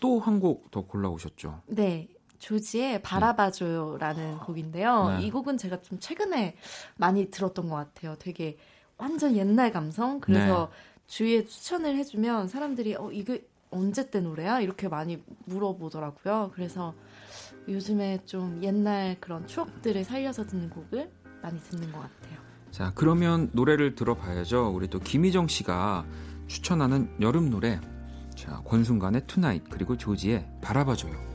또 0.00 0.18
한 0.20 0.40
곡 0.40 0.70
더 0.70 0.82
골라오셨죠. 0.82 1.62
네. 1.68 2.08
조지의 2.38 3.02
바라봐줘요라는 3.02 4.38
곡인데요. 4.38 5.18
네. 5.18 5.26
이 5.26 5.30
곡은 5.30 5.58
제가 5.58 5.82
좀 5.82 5.98
최근에 5.98 6.56
많이 6.96 7.30
들었던 7.30 7.68
것 7.68 7.76
같아요. 7.76 8.16
되게 8.18 8.56
완전 8.96 9.36
옛날 9.36 9.70
감성. 9.72 10.20
그래서 10.20 10.70
네. 10.72 11.06
주위에 11.06 11.44
추천을 11.44 11.96
해주면 11.96 12.48
사람들이 12.48 12.94
어 12.96 13.10
이거 13.12 13.36
언제 13.70 14.10
때 14.10 14.20
노래야? 14.20 14.60
이렇게 14.60 14.88
많이 14.88 15.22
물어보더라고요. 15.44 16.52
그래서 16.54 16.94
요즘에 17.68 18.24
좀 18.24 18.60
옛날 18.62 19.16
그런 19.20 19.46
추억들을 19.46 20.02
살려서 20.04 20.46
듣는 20.46 20.70
곡을 20.70 21.10
많이 21.42 21.60
듣는 21.60 21.92
것 21.92 22.00
같아요. 22.00 22.38
자, 22.70 22.92
그러면 22.94 23.50
노래를 23.52 23.94
들어봐야죠. 23.94 24.72
우리 24.74 24.88
또 24.88 24.98
김희정 24.98 25.48
씨가 25.48 26.04
추천하는 26.46 27.10
여름 27.20 27.50
노래. 27.50 27.80
자, 28.34 28.62
권순관의 28.64 29.26
Tonight 29.26 29.64
그리고 29.70 29.96
조지의 29.96 30.46
바라봐줘요. 30.62 31.29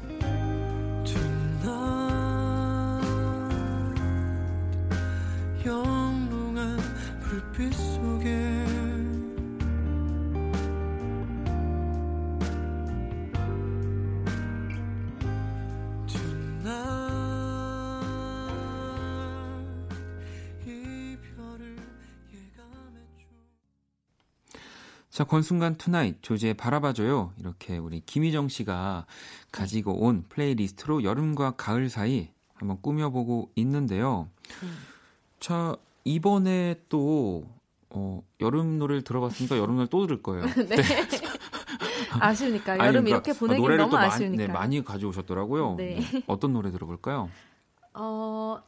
자, 25.15 25.23
권순관 25.23 25.75
Tonight, 25.75 26.21
조지의 26.21 26.55
바라봐줘요. 26.55 27.31
이렇게 27.39 27.77
우리 27.77 28.01
김희정 28.05 28.49
씨가 28.49 29.05
가지고 29.49 29.93
온 29.93 30.25
playlist로 30.27 31.05
여름과 31.05 31.51
가을 31.51 31.87
사이 31.87 32.27
한번 32.53 32.81
꾸며보고 32.81 33.49
있는데요. 33.55 34.27
음. 34.61 34.77
자, 35.39 35.77
이번에 36.03 36.81
또, 36.89 37.47
어, 37.91 38.21
여름 38.41 38.77
노래를 38.77 39.03
들어봤으니까 39.03 39.57
여름 39.57 39.77
노래 39.77 39.87
또 39.89 40.05
들을 40.05 40.21
거예요. 40.21 40.43
네. 40.67 40.75
아쉬우니까 42.19 42.73
아니, 42.73 42.81
여름 42.81 43.05
그러니까 43.05 43.09
이렇게 43.11 43.39
보내기 43.39 43.61
노래를 43.61 43.85
너무 43.85 43.95
아쉬우니까. 43.95 44.47
네, 44.47 44.51
많이 44.51 44.83
가져오셨더라고요. 44.83 45.75
네. 45.75 45.99
네. 46.11 46.23
어떤 46.27 46.51
노래 46.51 46.71
들어볼까요? 46.71 47.29
어 47.93 48.61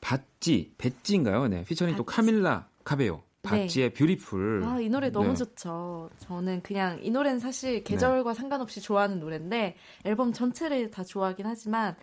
바찌, 0.00 0.72
배찌인가요? 0.78 1.48
네. 1.48 1.64
피처링 1.64 1.96
또 1.96 2.04
바찌. 2.04 2.16
카밀라 2.16 2.66
카베요. 2.84 3.22
바찌의 3.42 3.92
Beautiful. 3.92 4.62
아, 4.64 4.80
이 4.80 4.88
노래 4.88 5.10
너무 5.10 5.30
네. 5.30 5.34
좋죠. 5.34 6.10
저는 6.20 6.62
그냥 6.62 7.00
이 7.02 7.10
노래는 7.10 7.40
사실 7.40 7.82
계절과 7.82 8.34
상관없이 8.34 8.80
좋아하는 8.80 9.18
노래인데 9.18 9.76
앨범 10.04 10.32
전체를 10.32 10.90
다 10.90 11.02
좋아하긴 11.02 11.46
하지만 11.46 11.96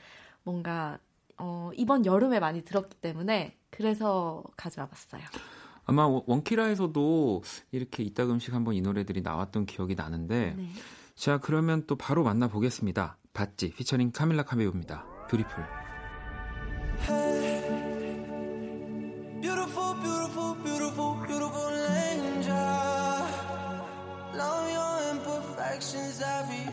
뭔가 0.44 1.00
어, 1.38 1.72
이번 1.76 2.06
여름에 2.06 2.40
많이 2.42 2.64
들었기 2.64 2.98
때문에 2.98 3.56
그래서 3.70 4.44
가져와 4.58 4.88
봤어요. 4.88 5.22
아마 5.86 6.06
원- 6.08 6.24
원키라에서도 6.28 7.42
이렇게 7.72 8.04
이따금씩 8.04 8.54
한번 8.54 8.76
이 8.76 8.82
노래들이 8.82 9.22
나왔던 9.22 9.66
기억이 9.66 9.96
나는데 9.96 10.54
네. 10.58 10.70
자 11.16 11.38
그러면 11.38 11.84
또 11.88 11.96
바로 11.96 12.24
만나 12.24 12.48
보겠습니다. 12.50 13.18
바찌 13.34 13.70
피처링 13.72 14.12
카밀라 14.12 14.44
카베요입니다. 14.44 15.06
Beautiful. 15.30 15.64
Beautiful, 20.02 20.56
beautiful, 20.64 21.14
beautiful, 21.28 21.72
angel. 22.04 22.56
Love 24.34 24.72
your 24.72 25.12
imperfections, 25.12 26.22
every 26.22 26.66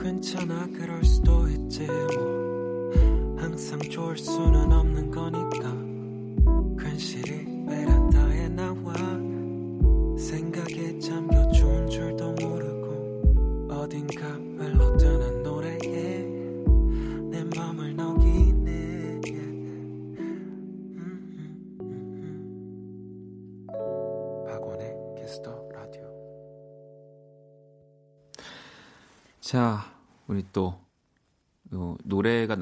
괜찮아 0.00 0.66
그럴 0.76 1.04
수도 1.04 1.48
있지. 1.48 1.86
뭐 1.86 2.90
항상 3.36 3.78
좋을 3.78 4.16
수는 4.16 4.72
없는 4.72 5.10
거니까 5.10 5.73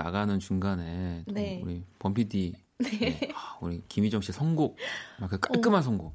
나가는 0.03 0.39
중간에 0.41 1.23
또 1.29 1.33
네. 1.33 1.61
우리 1.63 1.85
범피디 2.01 2.55
네. 2.79 3.31
아, 3.35 3.59
우리 3.61 3.83
김희정 3.89 4.21
씨 4.21 4.33
선곡 4.33 4.77
막그 5.21 5.39
깔끔한 5.39 5.83
선곡. 5.83 6.13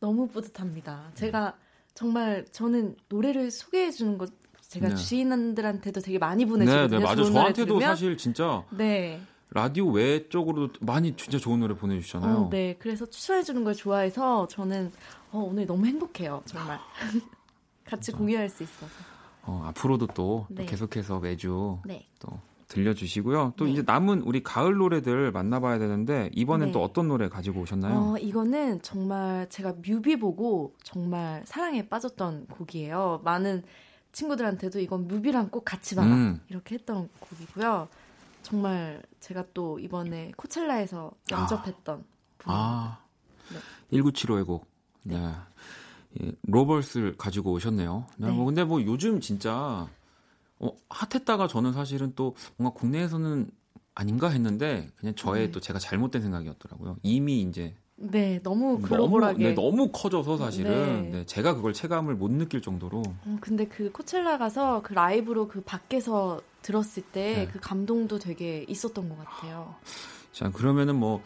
너무 0.00 0.28
뿌듯합니다. 0.28 1.10
제가 1.14 1.56
정말 1.92 2.46
저는 2.50 2.96
노래를 3.08 3.50
소개해 3.50 3.90
주는 3.90 4.16
것 4.16 4.30
제가 4.60 4.88
네. 4.90 4.94
지인들한테도 4.94 6.00
되게 6.00 6.18
많이 6.18 6.44
네, 6.44 6.50
보내주거든요. 6.50 6.98
네 6.98 7.04
맞아. 7.04 7.16
좋은 7.16 7.32
노래 7.32 7.40
저한테도. 7.40 7.80
사실 7.80 8.16
진짜 8.16 8.64
네. 8.70 9.20
라디오 9.50 9.88
외 9.88 10.28
쪽으로도 10.28 10.74
많이 10.80 11.16
진짜 11.16 11.38
좋은 11.38 11.60
노래 11.60 11.74
보내주시잖아요. 11.74 12.36
어, 12.36 12.50
네. 12.50 12.76
그래서 12.78 13.04
추천해 13.06 13.42
주는 13.42 13.64
걸 13.64 13.74
좋아해서 13.74 14.46
저는 14.48 14.92
어, 15.32 15.38
오늘 15.40 15.66
너무 15.66 15.86
행복해요. 15.86 16.42
정말. 16.46 16.78
같이 17.84 18.12
공유할 18.12 18.48
수 18.48 18.62
있어서. 18.62 19.17
어, 19.48 19.62
앞으로도 19.68 20.08
또, 20.08 20.14
또 20.14 20.46
네. 20.50 20.66
계속해서 20.66 21.20
매주 21.20 21.78
네. 21.86 22.06
또 22.18 22.28
들려주시고요. 22.68 23.54
또 23.56 23.64
네. 23.64 23.72
이제 23.72 23.82
남은 23.82 24.20
우리 24.20 24.42
가을 24.42 24.76
노래들 24.76 25.32
만나봐야 25.32 25.78
되는데 25.78 26.28
이번엔 26.34 26.66
네. 26.66 26.72
또 26.72 26.82
어떤 26.82 27.08
노래 27.08 27.30
가지고 27.30 27.62
오셨나요? 27.62 28.12
어, 28.12 28.18
이거는 28.18 28.82
정말 28.82 29.48
제가 29.48 29.76
뮤비 29.82 30.16
보고 30.18 30.74
정말 30.82 31.42
사랑에 31.46 31.88
빠졌던 31.88 32.48
곡이에요. 32.48 33.22
많은 33.24 33.62
친구들한테도 34.12 34.80
이건 34.80 35.08
뮤비랑 35.08 35.48
꼭 35.48 35.64
같이 35.64 35.94
봐라. 35.94 36.08
음. 36.08 36.40
이렇게 36.50 36.74
했던 36.74 37.08
곡이고요. 37.18 37.88
정말 38.42 39.02
제가 39.20 39.44
또 39.54 39.78
이번에 39.78 40.32
코첼라에서 40.36 41.12
영접했던 41.30 42.04
분. 42.36 42.54
아, 42.54 42.98
네. 43.50 43.98
1975의 43.98 44.46
곡. 44.46 44.66
네. 45.04 45.32
예, 46.22 46.32
로벌스를 46.42 47.16
가지고 47.16 47.52
오셨네요. 47.52 48.06
네, 48.16 48.26
네. 48.26 48.32
뭐 48.32 48.44
근데 48.46 48.64
뭐 48.64 48.82
요즘 48.82 49.20
진짜 49.20 49.88
어, 50.58 50.72
핫했다가 50.90 51.46
저는 51.46 51.72
사실은 51.72 52.12
또 52.16 52.34
뭔가 52.56 52.78
국내에서는 52.78 53.50
아닌가 53.94 54.28
했는데 54.28 54.88
그냥 54.96 55.14
저의 55.14 55.46
네. 55.46 55.52
또 55.52 55.60
제가 55.60 55.78
잘못된 55.78 56.22
생각이었더라고요. 56.22 56.96
이미 57.02 57.42
이제 57.42 57.74
네, 57.96 58.40
너무 58.42 58.78
너무, 58.78 58.82
글로벌하게. 58.82 59.42
네, 59.42 59.54
너무 59.54 59.90
커져서 59.90 60.36
사실은 60.36 61.10
네. 61.10 61.18
네, 61.18 61.26
제가 61.26 61.54
그걸 61.54 61.72
체감을 61.72 62.14
못 62.14 62.30
느낄 62.30 62.62
정도로 62.62 63.02
어, 63.02 63.38
근데 63.40 63.66
그 63.66 63.90
코첼라 63.90 64.38
가서 64.38 64.82
그 64.82 64.92
라이브로 64.92 65.48
그 65.48 65.60
밖에서 65.62 66.40
들었을 66.62 67.02
때 67.02 67.46
네. 67.46 67.48
그 67.52 67.58
감동도 67.60 68.18
되게 68.18 68.64
있었던 68.68 69.08
것 69.08 69.18
같아요. 69.18 69.74
자 70.32 70.50
그러면은 70.50 70.94
뭐 70.94 71.22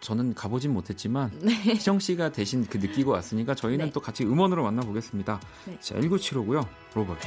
저는 0.00 0.34
가보진 0.34 0.72
못했지만 0.72 1.30
희정 1.64 1.98
씨가 1.98 2.32
대신 2.32 2.66
그 2.66 2.78
느끼고 2.78 3.10
왔으니까 3.10 3.54
저희는 3.54 3.86
네. 3.86 3.92
또 3.92 4.00
같이 4.00 4.24
음원으로 4.24 4.62
만나보겠습니다. 4.64 5.40
네. 5.66 5.78
자 5.80 5.94
1975고요. 5.96 6.66
로봇. 6.94 7.18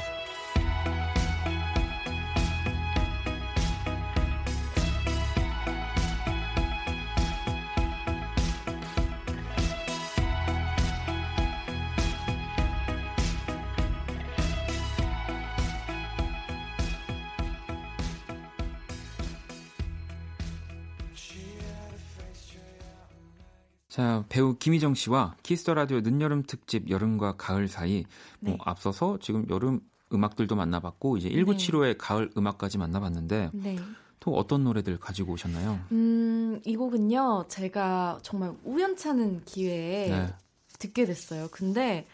자, 23.94 24.24
배우 24.28 24.56
김희정 24.58 24.94
씨와 24.94 25.36
키스 25.44 25.62
더 25.62 25.72
라디오 25.72 26.00
늦여름 26.00 26.42
특집 26.42 26.90
여름과 26.90 27.36
가을 27.36 27.68
사이 27.68 28.04
뭐 28.40 28.54
네. 28.54 28.58
앞서서 28.64 29.18
지금 29.22 29.46
여름 29.48 29.82
음악들도 30.12 30.56
만나봤고 30.56 31.16
이제 31.16 31.28
1975의 31.28 31.94
가을 31.96 32.28
음악까지 32.36 32.76
만나봤는데 32.76 33.50
네. 33.52 33.78
또 34.18 34.32
어떤 34.34 34.64
노래들 34.64 34.98
가지고 34.98 35.34
오셨나요? 35.34 35.78
음, 35.92 36.60
이 36.64 36.74
곡은요, 36.74 37.44
제가 37.46 38.18
정말 38.22 38.54
우연찮은 38.64 39.44
기회에 39.44 40.08
네. 40.08 40.34
듣게 40.80 41.04
됐어요. 41.04 41.46
근데, 41.52 42.08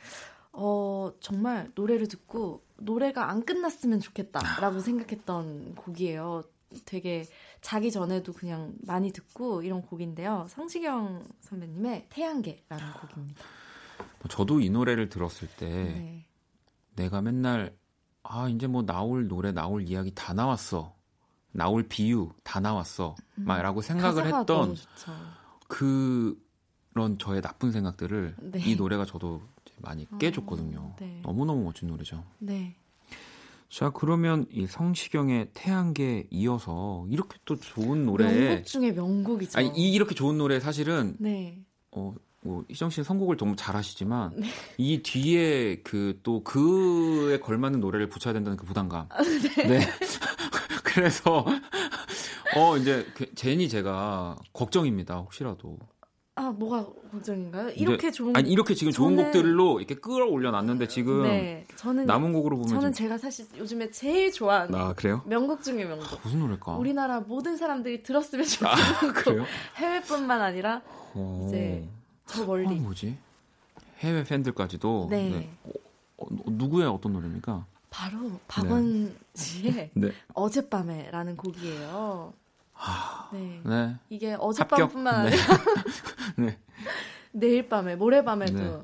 어, 0.53 1.11
정말 1.21 1.71
노래를 1.77 2.09
듣고 2.09 2.61
노래가 2.77 3.31
안 3.31 3.43
끝났으면 3.47 4.01
좋겠다라고 4.01 4.81
생각했던 4.81 5.77
곡이에요. 5.77 6.43
되게 6.85 7.27
자기 7.61 7.91
전에도 7.91 8.33
그냥 8.33 8.75
많이 8.83 9.13
듣고 9.13 9.63
이런 9.63 9.83
곡인데요. 9.83 10.47
성시경 10.49 11.25
선배님의 11.41 12.07
태양계라는 12.09 12.85
곡입니다. 12.93 13.45
뭐 13.99 14.29
저도 14.29 14.61
이 14.61 14.71
노래를 14.71 15.09
들었을 15.09 15.49
때 15.57 15.67
네. 15.69 16.27
내가 16.97 17.21
맨날 17.21 17.77
아 18.23 18.49
이제 18.49 18.67
뭐 18.67 18.85
나올 18.85 19.29
노래 19.29 19.53
나올 19.53 19.83
이야기 19.83 20.13
다 20.15 20.33
나왔어 20.35 20.95
나올 21.53 21.83
비유 21.83 22.31
다 22.43 22.61
나왔어 22.61 23.17
막라고 23.35 23.83
생각을 23.83 24.27
음. 24.27 24.35
했던 24.35 24.47
너무. 24.47 24.75
그런 25.69 27.19
저의 27.19 27.41
나쁜 27.41 27.73
생각들을 27.73 28.37
네. 28.41 28.61
이 28.65 28.77
노래가 28.77 29.05
저도 29.05 29.43
많이 29.79 30.07
깨줬거든요. 30.19 30.79
어, 30.79 30.97
네. 30.99 31.21
너무 31.23 31.45
너무 31.45 31.65
멋진 31.65 31.89
노래죠. 31.89 32.25
네. 32.39 32.77
자, 33.71 33.91
그러면 33.91 34.47
이 34.51 34.67
성시경의 34.67 35.51
태양계 35.55 36.27
이어서 36.31 37.07
이렇게 37.09 37.39
또 37.45 37.57
좋은 37.57 38.05
노래 38.05 38.25
명곡 38.33 38.67
중에 38.67 38.91
명곡이죠. 38.93 39.59
아니 39.59 39.69
이 39.77 39.93
이렇게 39.93 40.15
좋은 40.15 40.37
노래 40.39 40.59
사실은 40.59 41.17
네. 41.21 41.63
어, 41.93 42.13
뭐 42.43 42.65
희정 42.69 42.91
씨는 42.91 43.05
선곡을 43.05 43.37
너무 43.37 43.55
잘하시지만 43.57 44.33
네. 44.37 44.49
이 44.77 45.03
뒤에 45.03 45.77
그 45.83 46.19
또 46.23 46.43
그에 46.43 47.39
걸맞는 47.39 47.81
노래를 47.81 48.09
붙여야 48.09 48.35
된다는 48.35 48.57
그 48.57 48.67
부담감. 48.67 49.09
네. 49.57 49.81
그래서 50.85 51.47
어 52.57 52.77
이제 52.77 53.07
그- 53.15 53.31
괜히 53.37 53.69
제가 53.69 54.37
걱정입니다. 54.53 55.17
혹시라도 55.19 55.79
아, 56.37 56.51
뭐가 56.53 56.87
걱정인가요? 57.11 57.71
이렇게 57.71 58.11
좋은 58.11 58.35
아니 58.37 58.51
이렇게 58.51 58.75
지금 58.75 58.93
좋은 58.93 59.15
저는- 59.17 59.25
곡들로 59.25 59.79
이렇게 59.81 59.95
끌어올려 59.97 60.51
놨는데 60.53 60.89
지금 60.89 61.25
네. 61.25 61.67
저는 61.77 62.07
남은 62.07 62.33
곡으로 62.33 62.57
보면 62.57 62.69
저는 62.69 62.93
지금- 62.93 63.09
제가 63.09 63.19
사실 63.19 63.47
요즘에 63.59 63.91
제일 63.91 64.33
좋아하는 64.33 64.75
아 64.75 64.95
그래요? 64.95 65.23
명곡 65.27 65.63
중에 65.63 65.85
명곡. 65.85 66.21
무슨 66.23 66.39
노래일까? 66.39 66.77
우리나라 66.77 67.21
모든 67.21 67.57
사람들이 67.57 68.03
들었으면 68.03 68.47
좋겠는 68.47 68.75
아, 68.75 68.77
곡. 69.13 69.25
그래요? 69.25 69.45
해외뿐만 69.77 70.41
아니라 70.41 70.83
어. 71.15 71.45
이제 71.49 71.87
저 72.27 72.43
어, 72.45 72.47
멀리. 72.47 72.75
뭐지? 72.77 73.17
해외 73.99 74.25
팬들까지도 74.25 75.09
네. 75.11 75.51
어, 75.65 75.71
어, 76.19 76.27
누구의 76.47 76.87
어떤 76.89 77.13
노래입니까? 77.13 77.67
바로 77.91 78.31
박원 78.47 79.15
씨의 79.35 79.91
네. 79.95 80.13
어젯밤에라는 80.33 81.37
곡이에요. 81.37 82.33
아, 82.83 83.29
네. 83.33 83.61
네. 83.65 83.97
이게. 84.09 84.37
어젯밤뿐만 84.39 85.27
네. 85.27 85.37
아니라 85.37 85.45
네. 86.37 86.59
내일 87.33 87.69
밤에, 87.69 87.97
모레 87.97 88.25
밤에도 88.25 88.53
네. 88.59 88.79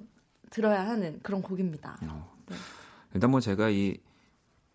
들어야 0.50 0.86
하는 0.86 1.18
그런 1.22 1.42
곡입니다. 1.42 1.98
어. 2.02 2.36
네. 2.48 2.56
일단 3.14 3.30
뭐 3.30 3.40
제가 3.40 3.70
이 3.70 3.96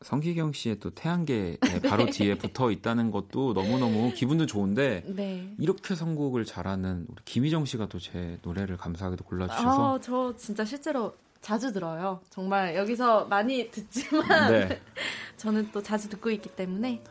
성기경 0.02 0.52
씨의 0.54 0.80
또 0.80 0.90
태양계에 0.90 1.58
바로 1.88 2.08
뒤에 2.08 2.36
붙어 2.36 2.72
있다는 2.72 3.12
것도 3.12 3.54
너무너무 3.54 4.12
기분도 4.14 4.48
좋은데 4.48 5.04
네. 5.06 5.54
이렇게 5.60 5.94
선곡을 5.94 6.44
잘하는 6.46 7.06
우리 7.08 7.22
김희정 7.24 7.66
씨가 7.66 7.88
또 7.88 8.00
제 8.00 8.40
노래를 8.42 8.78
감사하게도 8.78 9.24
골라주셔서 9.26 9.96
아, 9.96 10.00
저 10.02 10.36
진짜 10.36 10.66
실제로 10.66 11.16
자주 11.40 11.72
들어요. 11.72 12.20
정말 12.32 12.76
여기서 12.76 13.26
많이 13.26 13.70
듣지만 13.70 14.52
네 14.52 14.82
저는 15.38 15.70
또 15.72 15.82
자주 15.84 16.10
듣고 16.10 16.32
있기 16.32 16.50
때문에 16.50 17.04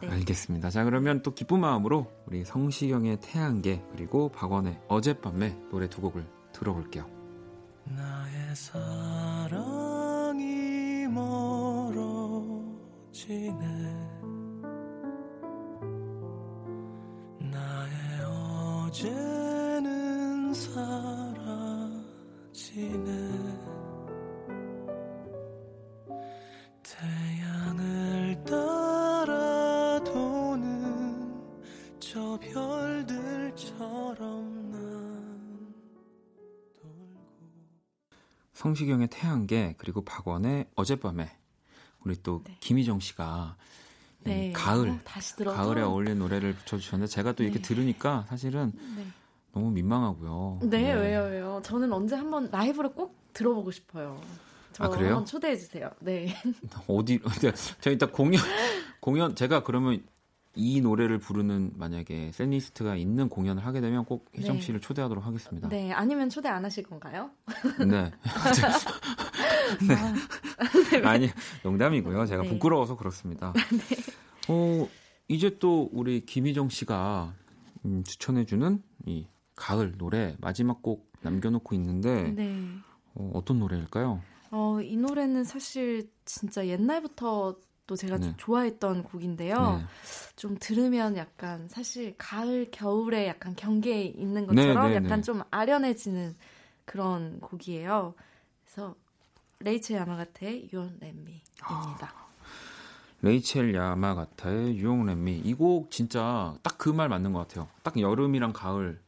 네. 0.00 0.08
알겠습니다. 0.08 0.70
자 0.70 0.84
그러면 0.84 1.22
또 1.22 1.34
기쁜 1.34 1.60
마음으로 1.60 2.10
우리 2.26 2.44
성시경의 2.44 3.18
태양계 3.20 3.82
그리고 3.92 4.28
박원의 4.28 4.80
어젯밤에 4.88 5.58
노래 5.70 5.88
두 5.88 6.00
곡을 6.00 6.24
들어볼게요. 6.52 7.06
나의 7.84 8.54
사랑이 8.54 9.48
멀어지네 11.08 12.38
나의 17.40 17.92
어제는 18.86 20.54
사라지네 20.54 21.48
성시경의 38.68 39.08
태양계 39.08 39.74
그리고 39.78 40.02
박원의 40.04 40.66
어젯밤에 40.74 41.30
우리 42.04 42.22
또 42.22 42.42
네. 42.44 42.56
김희정 42.60 43.00
씨가 43.00 43.56
이 44.26 44.28
네. 44.28 44.52
가을 44.52 44.90
어, 44.90 45.52
가을에 45.52 45.82
어울리는 45.82 46.18
노래를 46.18 46.54
붙여주셨는데 46.54 47.10
제가 47.10 47.32
또 47.32 47.44
이렇게 47.44 47.60
네. 47.60 47.62
들으니까 47.62 48.26
사실은 48.28 48.72
네. 48.96 49.06
너무 49.52 49.70
민망하고요. 49.70 50.60
네, 50.64 50.92
왜요, 50.92 51.20
왜요? 51.20 51.60
저는 51.64 51.92
언제 51.92 52.16
한번 52.16 52.50
라이브를 52.50 52.92
꼭 52.92 53.16
들어보고 53.32 53.70
싶어요. 53.70 54.20
저 54.72 54.84
아, 54.84 54.88
그래요? 54.88 55.08
한번 55.08 55.24
초대해 55.24 55.56
주세요. 55.56 55.90
네. 56.00 56.34
어디 56.86 57.20
제가 57.40 57.54
일단 57.92 58.12
공연 58.12 58.42
공연 59.00 59.34
제가 59.34 59.62
그러면 59.62 60.02
이 60.54 60.80
노래를 60.80 61.18
부르는 61.18 61.72
만약에 61.76 62.32
샌리스트가 62.32 62.96
있는 62.96 63.28
공연을 63.28 63.64
하게 63.64 63.80
되면 63.80 64.04
꼭 64.04 64.30
희정 64.34 64.56
네. 64.56 64.62
씨를 64.62 64.80
초대하도록 64.80 65.24
하겠습니다. 65.24 65.68
네, 65.68 65.92
아니면 65.92 66.28
초대 66.28 66.48
안 66.48 66.64
하실 66.64 66.84
건가요? 66.84 67.30
네. 67.78 68.10
네. 69.86 71.00
아니 71.04 71.28
농담이고요. 71.62 72.26
제가 72.26 72.42
네. 72.42 72.48
부끄러워서 72.48 72.96
그렇습니다. 72.96 73.52
어 74.48 74.88
이제 75.28 75.58
또 75.58 75.88
우리 75.92 76.24
김희정 76.24 76.70
씨가 76.70 77.34
음, 77.84 78.02
추천해주는 78.02 78.82
이 79.06 79.26
가을 79.54 79.92
노래 79.96 80.36
마지막 80.40 80.82
곡 80.82 81.12
남겨놓고 81.20 81.74
있는데 81.74 82.32
네. 82.32 82.56
어, 83.14 83.30
어떤 83.34 83.58
노래일까요? 83.58 84.22
어, 84.50 84.80
이 84.80 84.96
노래는 84.96 85.44
사실 85.44 86.10
진짜 86.24 86.66
옛날부터 86.66 87.56
또 87.88 87.96
제가 87.96 88.18
좀 88.18 88.28
네. 88.30 88.34
좋아했던 88.36 89.02
곡인데요. 89.02 89.78
네. 89.78 89.84
좀 90.36 90.56
들으면 90.60 91.16
약간 91.16 91.66
사실 91.68 92.14
가을 92.18 92.68
겨울에 92.70 93.26
약간 93.26 93.56
경계에 93.56 94.02
있는 94.04 94.46
것처럼 94.46 94.90
네, 94.92 95.00
네, 95.00 95.04
약간 95.06 95.18
네. 95.18 95.22
좀 95.22 95.42
아련해지는 95.50 96.36
그런 96.84 97.40
곡이에요. 97.40 98.14
그래서 98.64 98.94
레이첼 99.60 99.96
야마가테의 99.96 100.68
You 100.72 100.90
Let 101.02 101.06
Me입니다. 101.18 102.12
레이첼 103.22 103.74
야마가타의 103.74 104.76
유용렛미 104.76 105.38
이곡 105.44 105.90
진짜 105.90 106.54
딱 106.62 106.76
그 106.78 106.92
말 106.92 107.08
맞는 107.08 107.32
것 107.32 107.48
같아요. 107.48 107.68
딱 107.82 107.98
여름이랑 107.98 108.52
가을 108.52 109.00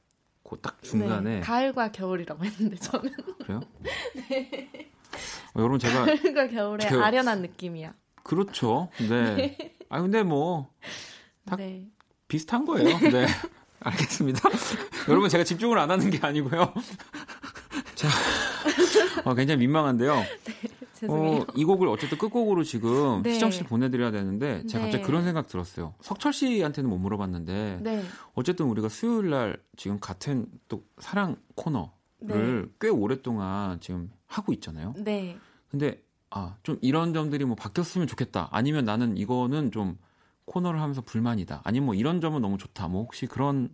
그 0.42 0.56
딱 0.60 0.82
중간에 0.82 1.34
네, 1.36 1.40
가을과 1.40 1.92
겨울이라고 1.92 2.44
했는데 2.44 2.76
저는 2.76 3.12
그래요? 3.44 3.60
어, 5.54 5.58
여러분 5.60 5.78
제가 5.78 6.04
가을과 6.06 6.48
겨울의 6.48 6.88
그- 6.88 7.00
아련한 7.02 7.42
느낌이야. 7.42 7.94
그렇죠. 8.22 8.88
네. 9.08 9.56
아 9.88 10.00
근데 10.00 10.22
뭐 10.22 10.70
딱- 11.46 11.56
네. 11.56 11.88
비슷한 12.28 12.64
거예요. 12.64 12.98
네. 12.98 13.26
알겠습니다. 13.80 14.48
여러분 15.08 15.28
제가 15.28 15.42
집중을 15.44 15.78
안 15.78 15.90
하는 15.90 16.10
게 16.10 16.18
아니고요. 16.24 16.72
자, 17.94 18.08
어, 19.24 19.34
굉장히 19.34 19.58
민망한데요. 19.60 20.22
죄송해요. 20.94 21.40
어, 21.40 21.46
이 21.54 21.64
곡을 21.64 21.88
어쨌든 21.88 22.18
끝곡으로 22.18 22.62
지금 22.62 23.22
네. 23.22 23.32
희정 23.34 23.50
씨 23.50 23.64
보내드려야 23.64 24.10
되는데 24.10 24.66
제가 24.66 24.84
네. 24.84 24.90
갑자기 24.90 25.04
그런 25.04 25.24
생각 25.24 25.48
들었어요. 25.48 25.94
석철 26.02 26.32
씨한테는 26.34 26.88
못 26.90 26.98
물어봤는데 26.98 27.78
네. 27.82 28.04
어쨌든 28.34 28.66
우리가 28.66 28.90
수요일 28.90 29.30
날 29.30 29.56
지금 29.76 29.98
같은 29.98 30.46
또 30.68 30.84
사랑 30.98 31.36
코너를 31.54 32.70
꽤 32.80 32.88
오랫동안 32.90 33.80
지금 33.80 34.10
하고 34.26 34.52
있잖아요. 34.52 34.92
네. 34.98 35.38
근데 35.70 36.02
아, 36.30 36.56
좀 36.62 36.78
이런 36.80 37.12
점들이 37.12 37.44
뭐 37.44 37.56
바뀌었으면 37.56 38.06
좋겠다. 38.06 38.48
아니면 38.52 38.84
나는 38.84 39.16
이거는 39.16 39.72
좀 39.72 39.98
코너를 40.44 40.80
하면서 40.80 41.00
불만이다. 41.00 41.62
아니면 41.64 41.86
뭐 41.86 41.94
이런 41.94 42.20
점은 42.20 42.40
너무 42.40 42.56
좋다. 42.56 42.88
뭐 42.88 43.02
혹시 43.02 43.26
그런 43.26 43.68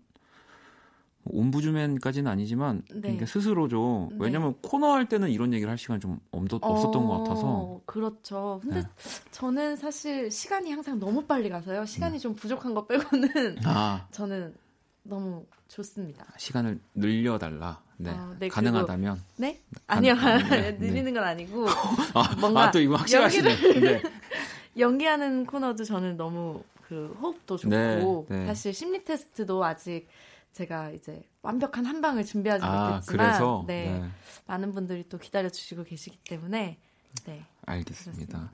뭐 1.23 1.41
옴부주맨까지는 1.41 2.31
아니지만 2.31 2.83
네. 2.95 3.15
이게 3.15 3.27
스스로 3.27 3.69
좀 3.69 4.09
네. 4.11 4.17
왜냐면 4.21 4.55
코너 4.63 4.93
할 4.93 5.09
때는 5.09 5.31
이런 5.31 5.53
얘기를 5.53 5.71
할 5.71 5.77
시간이 5.77 6.01
좀 6.01 6.19
없, 6.31 6.47
없었던 6.51 7.03
어, 7.03 7.07
것 7.07 7.23
같아서 7.23 7.81
그렇죠. 7.85 8.61
근데 8.63 8.83
네. 8.83 8.89
저는 9.33 9.77
사실 9.77 10.31
시간이 10.31 10.73
항상 10.73 10.99
너무 10.99 11.27
빨리 11.27 11.51
가서요. 11.51 11.85
시간이 11.85 12.19
좀 12.21 12.35
부족한 12.35 12.75
것 12.75 12.87
빼고는 12.87 13.29
아 13.65 14.07
저는 14.13 14.55
너무 15.03 15.45
좋습니다. 15.69 16.25
시간을 16.39 16.81
늘려달라. 16.95 17.86
네, 17.99 18.11
어, 18.11 18.37
네, 18.39 18.49
가능하다면 18.49 19.23
네? 19.37 19.61
아니요. 19.87 20.15
네, 20.15 20.73
늘리는 20.79 21.15
건 21.15 21.25
아니고 21.25 21.67
아, 22.15 22.35
뭔가 22.39 22.65
아, 22.65 22.71
또 22.71 22.79
이거 22.81 22.97
확실하시네. 22.97 23.81
네. 23.81 24.03
연기하는 24.79 25.47
코너도 25.47 25.85
저는 25.85 26.17
너무 26.17 26.63
그 26.87 27.17
호흡도 27.21 27.57
좋고 27.57 28.27
네, 28.29 28.39
네. 28.39 28.47
사실 28.47 28.75
심리 28.75 29.05
테스트도 29.05 29.65
아직 29.65 30.07
제가 30.53 30.91
이제 30.91 31.23
완벽한 31.43 31.85
한 31.85 32.01
방을 32.01 32.25
준비하지 32.25 32.65
아 32.65 32.91
못했지만 32.91 33.27
그래서 33.27 33.65
네, 33.67 34.01
네. 34.01 34.09
많은 34.47 34.73
분들이 34.73 35.09
또 35.09 35.19
기다려 35.19 35.49
주시고 35.49 35.85
계시기 35.85 36.19
때문에 36.25 36.79
네. 37.25 37.45
알겠습니다. 37.67 38.53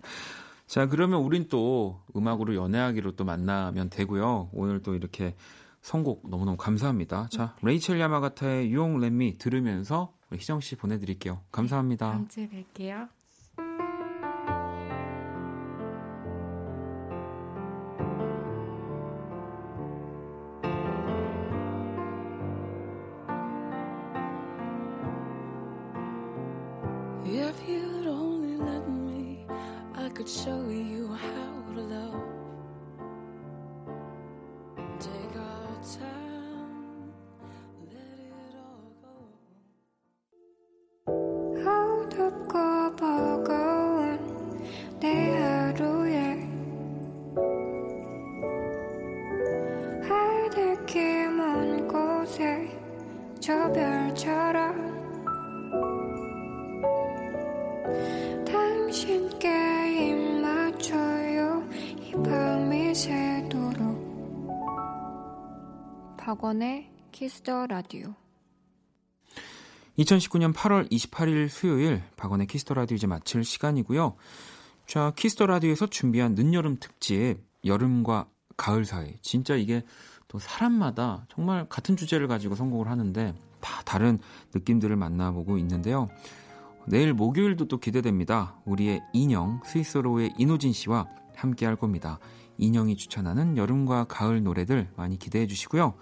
자, 0.67 0.87
그러면 0.87 1.21
우린 1.21 1.49
또 1.49 2.01
음악으로 2.17 2.55
연애하기로 2.55 3.15
또 3.17 3.25
만나면 3.25 3.91
되고요. 3.91 4.49
오늘 4.53 4.83
또 4.83 4.95
이렇게 4.95 5.35
선곡 5.83 6.29
너무너무 6.31 6.57
감사합니다. 6.57 7.29
자, 7.31 7.57
레이첼 7.63 8.01
야마가타의 8.01 8.71
유용 8.71 8.99
렛미 8.99 9.39
들으면서 9.39 10.15
희정 10.33 10.61
씨 10.61 10.77
보내드릴게요. 10.77 11.41
감사합니다. 11.51 12.11
다음 12.11 12.29
주에 12.29 12.49
뵐게요. 12.49 13.09
키스 67.23 67.51
더 67.52 67.69
라디오 67.69 68.17
2019년 69.97 70.53
8월 70.53 70.91
28일 70.91 71.49
수요일 71.49 72.03
박원의 72.17 72.49
키스 72.49 72.65
더 72.65 72.75
라디오 72.75 72.97
이제 72.97 73.07
마칠 73.07 73.45
시간이고요. 73.45 74.17
자, 74.89 75.13
키스 75.15 75.35
더 75.35 75.47
라디오에서 75.47 75.87
준비한 75.87 76.35
늦여름 76.35 76.79
특집 76.81 77.37
여름과 77.65 78.27
가을 78.57 78.85
사이. 78.85 79.15
진짜 79.23 79.55
이게 79.55 79.85
또 80.27 80.41
사람마다 80.41 81.29
정말 81.29 81.69
같은 81.69 81.97
주제를 81.97 82.27
가지고 82.27 82.57
선곡을 82.57 82.89
하는데 82.89 83.37
다 83.61 83.83
다른 83.85 84.19
느낌들을 84.53 84.97
만나보고 84.97 85.59
있는데요. 85.59 86.09
내일 86.89 87.15
목요일도 87.15 87.69
또 87.69 87.79
기대됩니다. 87.79 88.57
우리의 88.65 89.01
인형 89.13 89.61
스위스로의 89.65 90.35
이노진 90.39 90.73
씨와 90.73 91.07
함께 91.37 91.67
할 91.67 91.77
겁니다. 91.77 92.19
인형이 92.59 92.97
추천하는 92.97 93.57
여름과 93.57 94.07
가을 94.09 94.43
노래들 94.43 94.91
많이 94.97 95.21
기대해 95.21 95.47
주시고요. 95.47 95.95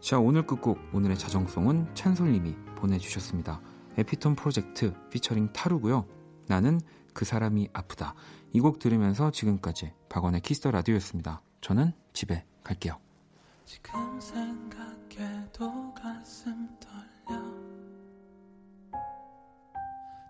자, 0.00 0.18
오늘 0.18 0.46
끝곡 0.46 0.78
오늘의 0.94 1.18
자정송은 1.18 1.94
찬솔님이 1.94 2.54
보내주셨습니다. 2.76 3.60
에피톤 3.98 4.34
프로젝트 4.34 4.94
피처링 5.10 5.52
타루고요. 5.52 6.06
나는 6.48 6.80
그 7.12 7.24
사람이 7.24 7.68
아프다. 7.72 8.14
이 8.52 8.60
곡 8.60 8.78
들으면서 8.78 9.30
지금까지 9.30 9.92
박원의 10.08 10.40
키스 10.40 10.59
더 10.59 10.70
라디오였습니다. 10.70 11.42
저는 11.60 11.92
집에 12.12 12.44
갈게요. 12.64 12.98
지금 13.64 14.18
생각해도 14.20 15.94
가슴 15.94 16.68
떨려 16.80 17.40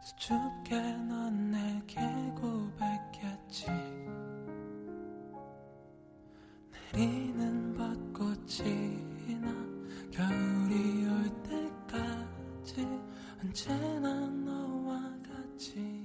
수줍게 0.03 0.79
넌 1.09 1.51
내게 1.51 2.01
고백했지 2.39 3.67
내리는 6.93 7.75
벚꽃이 7.75 8.99
나 9.41 9.60
가을이 10.15 11.07
올 11.07 11.31
때까지 11.43 12.87
언제나 13.43 14.27
너와 14.29 15.01
같이 15.23 16.00